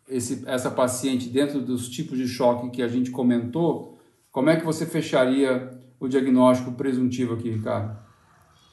[0.09, 3.97] esse, essa paciente dentro dos tipos de choque que a gente comentou,
[4.33, 7.97] como é que você fecharia o diagnóstico presuntivo aqui, Ricardo?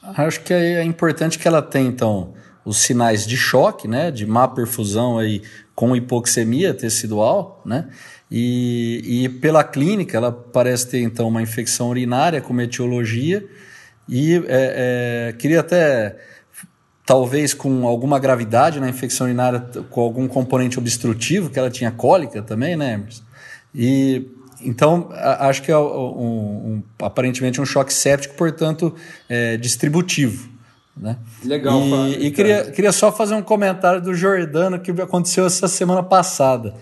[0.03, 2.33] Acho que é importante que ela tenha, então,
[2.65, 5.43] os sinais de choque, né, de má perfusão aí
[5.75, 7.87] com hipoxemia tecidual, né,
[8.29, 13.47] e, e pela clínica ela parece ter, então, uma infecção urinária com etiologia
[14.09, 16.17] e é, é, queria até
[17.05, 19.59] talvez com alguma gravidade na infecção urinária
[19.91, 23.23] com algum componente obstrutivo, que ela tinha cólica também, né, Emerson?
[23.73, 24.27] E
[24.61, 28.95] então, acho que é um, um, aparentemente um choque séptico, portanto,
[29.29, 30.49] é, distributivo.
[30.97, 31.17] Né?
[31.43, 31.81] Legal.
[32.07, 36.73] E, e queria, queria só fazer um comentário do Jordano que aconteceu essa semana passada.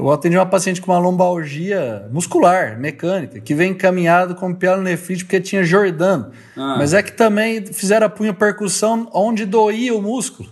[0.00, 5.38] Eu atendi uma paciente com uma lombalgia muscular, mecânica, que vem encaminhado com pielonefrite porque
[5.38, 6.30] tinha Jordano.
[6.56, 6.76] Ah.
[6.78, 10.48] Mas é que também fizeram a punha percussão onde doía o músculo.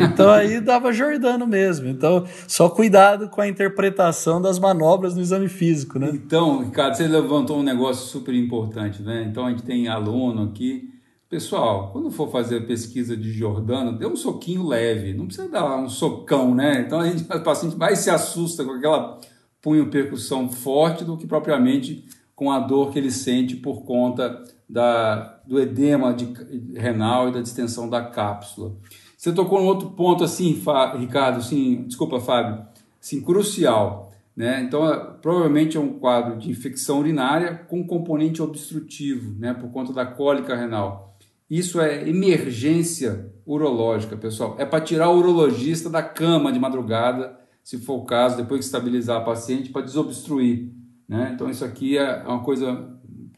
[0.00, 1.88] Então aí dava Jordano mesmo.
[1.88, 6.10] Então, só cuidado com a interpretação das manobras no exame físico, né?
[6.12, 9.26] Então, Ricardo, você levantou um negócio super importante, né?
[9.26, 10.93] Então a gente tem aluno aqui.
[11.34, 15.76] Pessoal, quando for fazer a pesquisa de Jordano, dê um soquinho leve, não precisa dar
[15.78, 16.84] um socão, né?
[16.86, 19.18] Então a gente, o paciente mais se assusta com aquela
[19.60, 22.04] punho percussão forte do que propriamente
[22.36, 26.32] com a dor que ele sente por conta da, do edema de,
[26.78, 28.76] renal e da distensão da cápsula.
[29.16, 30.62] Você tocou num outro ponto assim,
[30.96, 32.64] Ricardo, assim, desculpa, Fábio,
[33.02, 34.12] assim, crucial.
[34.36, 34.62] Né?
[34.62, 39.52] Então, é, provavelmente é um quadro de infecção urinária com componente obstrutivo, né?
[39.52, 41.13] por conta da cólica renal.
[41.48, 44.56] Isso é emergência urológica, pessoal.
[44.58, 48.66] É para tirar o urologista da cama de madrugada, se for o caso, depois que
[48.66, 50.70] estabilizar a paciente, para desobstruir.
[51.08, 51.32] Né?
[51.34, 52.88] Então, isso aqui é uma coisa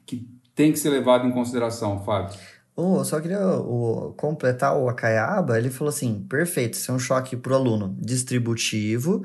[0.05, 2.39] que tem que ser levado em consideração, Fábio.
[2.77, 7.35] Oh, só queria oh, completar o Akayaba, ele falou assim, perfeito, isso é um choque
[7.35, 9.25] para o aluno distributivo,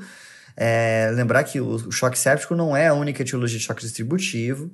[0.55, 4.71] é, lembrar que o choque séptico não é a única etiologia de choque distributivo,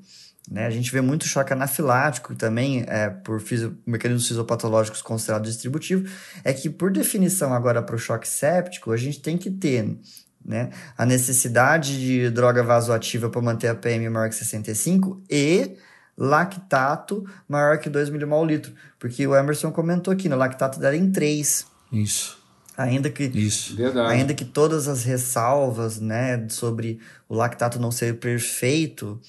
[0.50, 0.66] né?
[0.66, 6.10] A gente vê muito choque anafilático também, é, por fisio, mecanismos fisiopatológicos considerados distributivo,
[6.44, 9.98] é que, por definição, agora para o choque séptico, a gente tem que ter
[10.44, 15.76] né, a necessidade de droga vasoativa para manter a PM maior que 65 e
[16.18, 18.74] lactato maior que 2 milimol litro.
[18.98, 21.66] Porque o Emerson comentou aqui, no né, lactato dela em 3.
[21.92, 22.38] Isso.
[22.78, 23.76] Ainda que, Isso.
[24.08, 29.20] ainda que todas as ressalvas né, sobre o lactato não ser perfeito,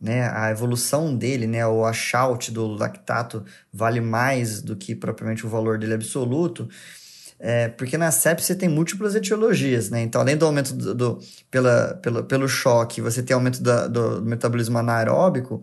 [0.00, 5.48] né, a evolução dele, né, o washout do lactato vale mais do que propriamente o
[5.48, 6.68] valor dele absoluto,
[7.40, 10.02] é, porque na sepsia tem múltiplas etiologias, né?
[10.02, 11.18] Então, além do aumento do, do
[11.48, 11.94] pela,
[12.28, 15.62] pelo choque, você tem aumento da, do, metabolismo anaeróbico,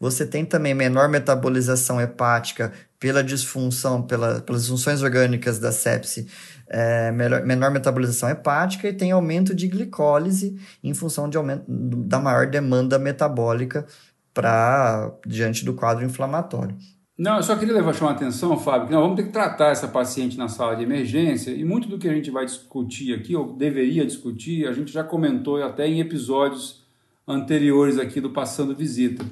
[0.00, 6.26] você tem também menor metabolização hepática pela disfunção, pela, pelas funções orgânicas da sepse,
[6.66, 12.18] é, menor, menor metabolização hepática e tem aumento de glicólise em função de aumento da
[12.18, 13.86] maior demanda metabólica
[14.34, 16.76] para diante do quadro inflamatório.
[17.16, 19.68] Não, eu só queria levar chamar a atenção, Fábio, que nós vamos ter que tratar
[19.68, 23.36] essa paciente na sala de emergência e muito do que a gente vai discutir aqui,
[23.36, 26.82] ou deveria discutir, a gente já comentou até em episódios
[27.28, 29.24] anteriores aqui do Passando Visita,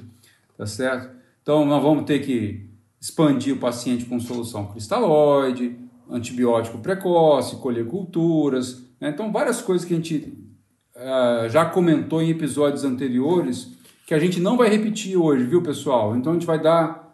[0.55, 1.09] tá certo?
[1.41, 2.69] Então, nós vamos ter que
[2.99, 5.75] expandir o paciente com solução cristalóide,
[6.07, 9.09] antibiótico precoce, colher culturas, né?
[9.09, 10.31] então várias coisas que a gente
[10.95, 13.71] uh, já comentou em episódios anteriores
[14.05, 16.15] que a gente não vai repetir hoje, viu, pessoal?
[16.15, 17.10] Então, a gente vai dar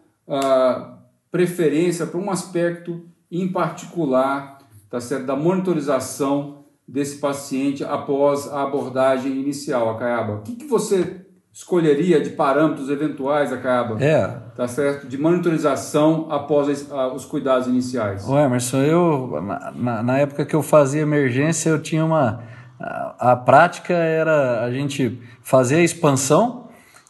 [1.31, 4.57] preferência para um aspecto em particular
[4.89, 5.25] tá certo?
[5.25, 6.57] da monitorização
[6.87, 10.35] desse paciente após a abordagem inicial, Acaiaba.
[10.35, 14.01] O que, que você escolheria de parâmetros eventuais, Acaiaba?
[14.01, 14.27] É.
[14.55, 15.07] Tá certo?
[15.07, 18.27] De monitorização após os cuidados iniciais.
[18.27, 19.41] O Emerson, eu,
[19.75, 22.41] na, na época que eu fazia emergência, eu tinha uma.
[22.79, 26.66] A, a prática era a gente fazer a expansão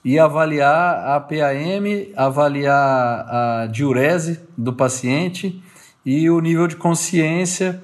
[0.07, 1.83] e avaliar a PAM,
[2.15, 5.61] avaliar a diurese do paciente
[6.05, 7.83] e o nível de consciência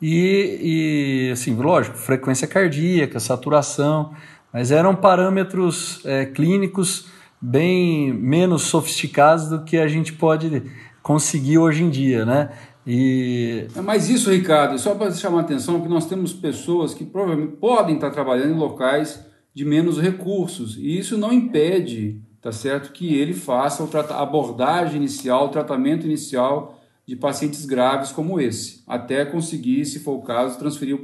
[0.00, 4.12] e, e assim, lógico, frequência cardíaca, saturação,
[4.52, 7.08] mas eram parâmetros é, clínicos
[7.40, 10.62] bem menos sofisticados do que a gente pode
[11.02, 12.50] conseguir hoje em dia, né?
[12.86, 13.66] E...
[13.74, 17.56] É, mas isso, Ricardo, só para chamar a atenção, que nós temos pessoas que provavelmente
[17.56, 20.76] podem estar trabalhando em locais de menos recursos.
[20.76, 26.80] E isso não impede, tá certo, que ele faça a abordagem inicial, o tratamento inicial
[27.06, 30.98] de pacientes graves como esse, até conseguir, se for o caso, transferir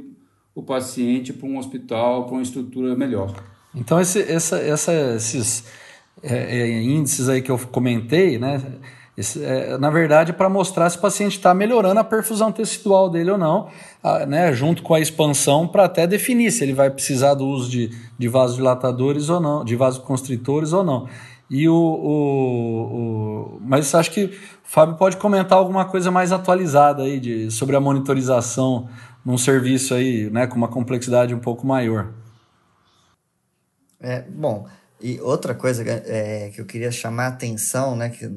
[0.53, 3.33] o paciente para um hospital, para uma estrutura melhor.
[3.73, 5.63] Então, esse, essa, essa, esses
[6.21, 8.61] é, é, índices aí que eu comentei, né?
[9.17, 13.31] Esse, é, na verdade, para mostrar se o paciente está melhorando a perfusão tecidual dele
[13.31, 13.67] ou não,
[14.01, 17.69] a, né, junto com a expansão, para até definir se ele vai precisar do uso
[17.69, 21.07] de, de vasodilatadores ou não, de vasoconstritores ou não.
[21.49, 24.31] E o, o, o, mas acho que o
[24.63, 28.87] Fábio pode comentar alguma coisa mais atualizada aí de, sobre a monitorização
[29.25, 32.07] num serviço aí, né, com uma complexidade um pouco maior.
[33.99, 34.65] É, bom,
[35.01, 38.09] e outra coisa é, que eu queria chamar a atenção, né?
[38.09, 38.27] Que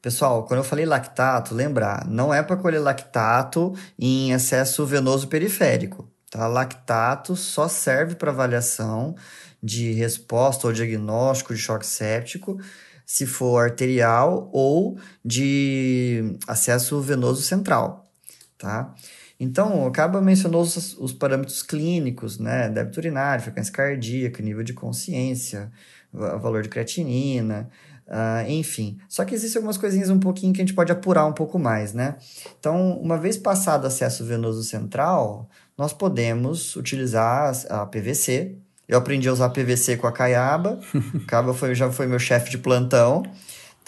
[0.00, 6.08] Pessoal, quando eu falei lactato, lembrar, não é para colher lactato em excesso venoso periférico.
[6.30, 6.46] Tá?
[6.46, 9.16] Lactato só serve para avaliação
[9.60, 12.60] de resposta ou diagnóstico de choque séptico,
[13.04, 18.08] se for arterial ou de acesso venoso central,
[18.56, 18.94] tá?
[19.40, 22.68] Então, acaba mencionando os, os parâmetros clínicos, né?
[22.68, 25.70] Débito urinário, frequência cardíaca, nível de consciência,
[26.12, 27.68] valor de creatinina,
[28.08, 28.98] uh, enfim.
[29.08, 31.92] Só que existem algumas coisinhas um pouquinho que a gente pode apurar um pouco mais,
[31.92, 32.16] né?
[32.58, 38.56] Então, uma vez passado o acesso venoso central, nós podemos utilizar a PVC.
[38.88, 40.80] Eu aprendi a usar PVC com a Caiaba.
[41.28, 43.22] Caiaba foi, já foi meu chefe de plantão.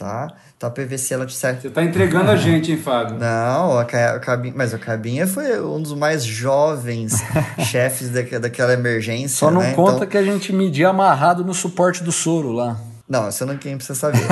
[0.00, 0.32] Tá?
[0.56, 1.60] Então a PVC ela te serve.
[1.60, 3.18] Você está entregando a gente, hein, Fábio?
[3.18, 7.22] Não, a, a Cabinha, mas a Cabinha foi um dos mais jovens
[7.70, 9.36] chefes da, daquela emergência.
[9.36, 9.74] Só não né?
[9.74, 10.08] conta então...
[10.08, 12.78] que a gente media amarrado no suporte do soro lá.
[13.06, 14.26] Não, isso não quem precisa saber.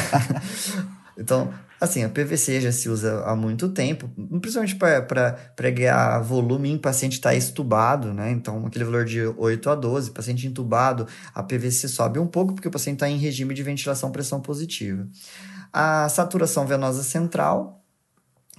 [1.18, 1.50] então,
[1.80, 4.10] assim, a PVC já se usa há muito tempo,
[4.40, 8.30] principalmente para pregar volume em paciente está estubado, né?
[8.30, 12.68] Então, aquele valor de 8 a 12, paciente entubado, a PVC sobe um pouco porque
[12.68, 15.08] o paciente está em regime de ventilação pressão positiva.
[15.72, 17.82] A saturação venosa central,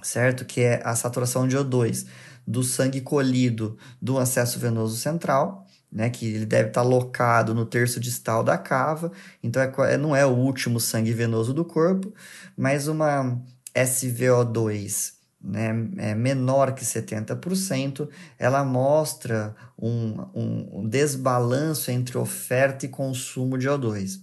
[0.02, 0.44] certo?
[0.44, 2.06] Que é a saturação de O2
[2.44, 5.61] do sangue colhido do acesso venoso central,
[5.92, 9.12] né, que ele deve estar locado no terço distal da cava,
[9.42, 12.12] então é não é o último sangue venoso do corpo,
[12.56, 13.38] mas uma
[13.74, 15.12] SVO2
[15.42, 23.58] né, é menor que 70%, ela mostra um, um, um desbalanço entre oferta e consumo
[23.58, 24.20] de O2.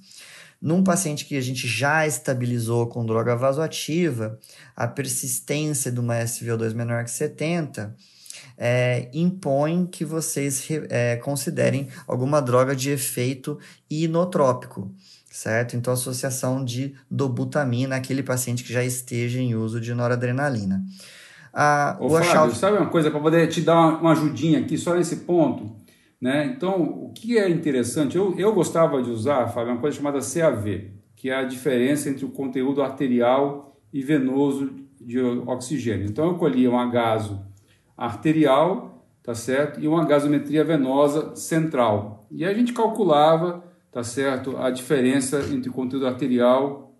[0.61, 4.38] Num paciente que a gente já estabilizou com droga vasoativa,
[4.76, 7.95] a persistência de uma SVO2 menor que 70
[8.62, 13.57] é, impõe que vocês é, considerem alguma droga de efeito
[13.89, 14.91] inotrópico,
[15.32, 15.78] certo?
[15.78, 20.84] Então, associação de dobutamina naquele paciente que já esteja em uso de noradrenalina.
[21.53, 22.51] Ah, Ô, Fábio, Achal...
[22.51, 25.74] sabe uma coisa para poder te dar uma, uma ajudinha aqui só nesse ponto?
[26.20, 26.45] Né?
[26.47, 30.91] Então, o que é interessante, eu, eu gostava de usar, Fábio, uma coisa chamada CAV,
[31.16, 36.07] que é a diferença entre o conteúdo arterial e venoso de oxigênio.
[36.07, 37.48] Então, eu colhia um agaso
[37.99, 39.79] arterial, tá certo?
[39.79, 42.25] E uma gasometria venosa central.
[42.31, 44.57] E a gente calculava, tá certo?
[44.57, 46.95] A diferença entre o conteúdo arterial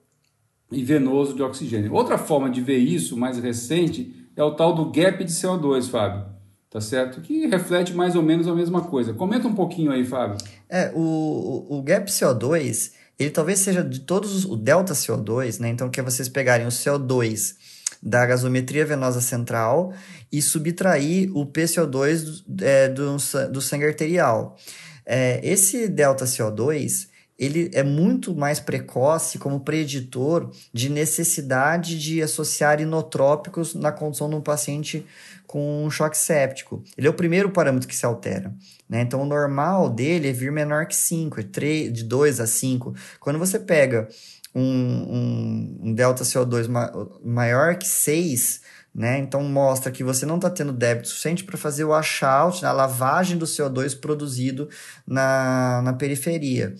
[0.72, 1.94] e venoso de oxigênio.
[1.94, 6.26] Outra forma de ver isso, mais recente, é o tal do gap de CO2, Fábio.
[6.70, 7.20] Tá certo?
[7.22, 9.12] Que reflete mais ou menos a mesma coisa.
[9.12, 10.38] Comenta um pouquinho aí, Fábio.
[10.70, 15.70] É, o, o gap CO2, ele talvez seja de todos o delta CO2, né?
[15.70, 17.56] Então, que é vocês pegarem o CO2
[18.02, 19.94] da gasometria venosa central
[20.32, 23.18] e subtrair o PCO2 do, é, do,
[23.52, 24.58] do sangue arterial.
[25.06, 32.82] É, esse delta CO2 ele é muito mais precoce como preditor de necessidade de associar
[32.82, 35.06] inotrópicos na condição de um paciente
[35.48, 36.84] com um choque séptico.
[36.98, 38.54] Ele é o primeiro parâmetro que se altera.
[38.90, 39.02] Né?
[39.02, 42.94] Então, o normal dele é vir menor que 5, é 3, de 2 a 5.
[43.22, 44.10] Quando você pega
[44.54, 46.92] um, um, um delta CO2 ma
[47.24, 48.62] maior que 6,
[48.94, 49.20] né?
[49.20, 53.38] Então mostra que você não está tendo débito suficiente para fazer o washout, a lavagem
[53.38, 54.70] do CO2 produzido
[55.06, 56.76] na, na periferia.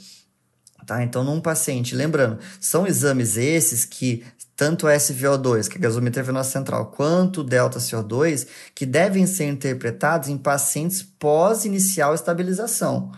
[0.86, 1.04] Tá?
[1.04, 4.24] Então, num paciente, lembrando, são exames esses que
[4.56, 9.46] tanto o SVO2, que é gasometria venosa central, quanto o delta CO2, que devem ser
[9.46, 13.12] interpretados em pacientes pós-inicial estabilização.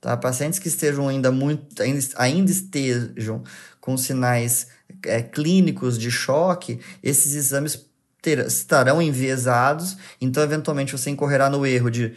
[0.00, 0.16] Tá?
[0.16, 1.80] Pacientes que estejam ainda muito,
[2.16, 3.44] ainda estejam
[3.82, 4.68] com sinais
[5.04, 7.90] é, clínicos de choque, esses exames
[8.22, 12.14] ter, estarão enviesados, então eventualmente você incorrerá no erro de,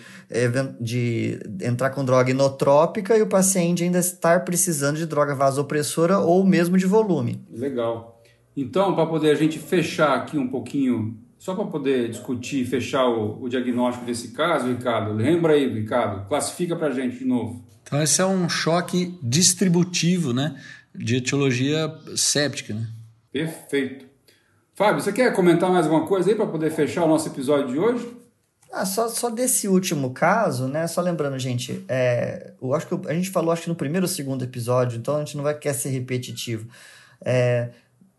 [0.80, 6.45] de entrar com droga inotrópica e o paciente ainda estar precisando de droga vasopressora ou
[6.45, 7.43] mesmo de volume.
[7.51, 8.22] Legal.
[8.55, 13.43] Então, para poder a gente fechar aqui um pouquinho só para poder discutir, fechar o,
[13.43, 17.66] o, diagnóstico desse caso, Ricardo, lembra aí, Ricardo, classifica para a gente de novo.
[17.84, 20.55] Então, esse é um choque distributivo, né?
[20.98, 22.88] De etiologia séptica, né?
[23.32, 24.06] Perfeito.
[24.74, 27.80] Fábio, você quer comentar mais alguma coisa aí para poder fechar o nosso episódio de
[27.80, 28.14] hoje?
[28.72, 30.86] Ah, só, só desse último caso, né?
[30.88, 34.10] Só lembrando, gente, é, eu acho que a gente falou acho que no primeiro ou
[34.10, 36.68] segundo episódio, então a gente não vai querer ser repetitivo.
[37.24, 37.70] É,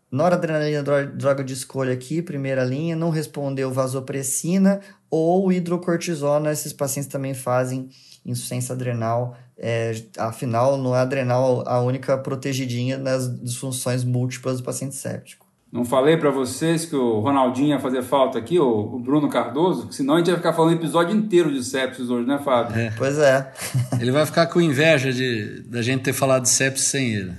[0.09, 0.81] Noradrenalina,
[1.13, 4.79] droga de escolha aqui, primeira linha, não respondeu vasopressina
[5.11, 6.51] ou hidrocortisona.
[6.51, 7.89] Esses pacientes também fazem
[8.25, 9.37] insuficiência adrenal.
[9.59, 15.47] É, afinal, não é adrenal a única protegidinha nas disfunções múltiplas do paciente séptico.
[15.71, 19.95] Não falei para vocês que o Ronaldinho ia fazer falta aqui, o Bruno Cardoso, que
[19.95, 22.79] senão a gente ia ficar falando o episódio inteiro de sepsis hoje, né, Fábio?
[22.79, 22.93] É.
[22.97, 23.51] Pois é.
[23.99, 27.33] ele vai ficar com inveja de da gente ter falado de sepsis sem ele.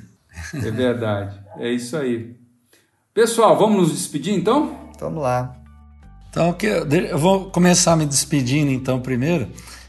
[0.55, 1.39] É verdade.
[1.59, 2.37] É isso aí.
[3.15, 4.77] Pessoal, vamos nos despedir então?
[5.01, 5.57] Vamos lá.
[6.31, 6.55] Então,
[7.11, 9.49] eu vou começar me despedindo então primeiro,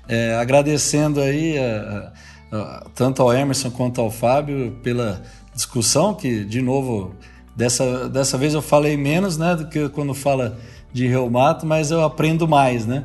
[0.09, 2.11] é, agradecendo aí a,
[2.51, 5.21] a, a, tanto ao Emerson quanto ao Fábio pela
[5.53, 7.13] discussão, que de novo,
[7.55, 10.57] dessa, dessa vez eu falei menos né, do que quando fala
[10.91, 13.03] de reumato, mas eu aprendo mais, né?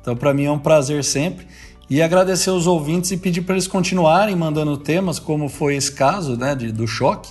[0.00, 1.46] Então, para mim é um prazer sempre.
[1.90, 6.36] E agradecer os ouvintes e pedir para eles continuarem mandando temas, como foi esse caso
[6.36, 7.28] né, de, do choque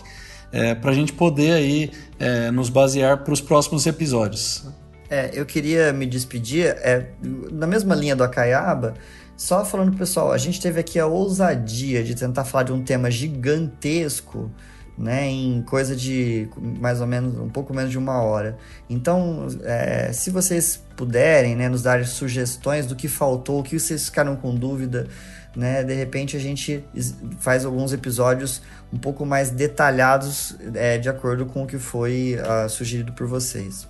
[0.51, 4.65] é, para a gente poder aí é, nos basear para os próximos episódios.
[5.10, 7.10] É, eu queria me despedir é,
[7.51, 8.95] na mesma linha do Acaiaba,
[9.38, 12.82] só falando pro pessoal, a gente teve aqui a ousadia de tentar falar de um
[12.84, 14.49] tema gigantesco
[14.97, 18.58] né, em coisa de mais ou menos um pouco menos de uma hora.
[18.89, 24.06] Então, é, se vocês puderem, né, nos dar sugestões do que faltou, o que vocês
[24.06, 25.08] ficaram com dúvida,
[25.56, 26.84] né, de repente a gente
[27.39, 32.70] faz alguns episódios um pouco mais detalhados é, de acordo com o que foi uh,
[32.70, 33.88] sugerido por vocês.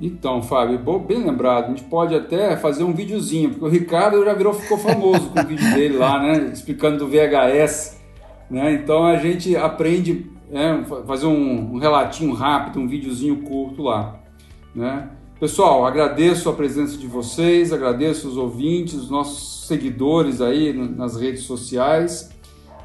[0.00, 1.66] Então, Fábio, bem lembrado.
[1.66, 5.40] A gente pode até fazer um videozinho, porque o Ricardo já virou, ficou famoso com
[5.40, 6.50] o vídeo dele lá, né?
[6.52, 8.00] Explicando do VHS.
[8.50, 8.72] Né?
[8.72, 14.18] Então a gente aprende é, fazer um, um, relatinho rápido, um videozinho curto lá.
[14.74, 15.08] Né?
[15.38, 21.42] Pessoal, agradeço a presença de vocês, agradeço os ouvintes, os nossos seguidores aí nas redes
[21.42, 22.30] sociais.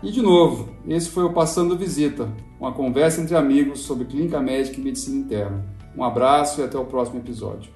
[0.03, 4.79] E de novo, esse foi o Passando Visita, uma conversa entre amigos sobre clínica médica
[4.79, 5.74] e medicina interna.
[5.97, 7.71] Um abraço e até o próximo episódio.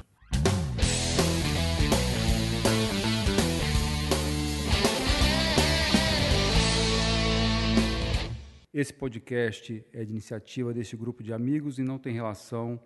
[8.73, 12.77] Esse podcast é de iniciativa desse grupo de amigos e não tem relação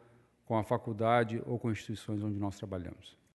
[0.46, 3.23] com a faculdade ou com instituições onde nós trabalhamos.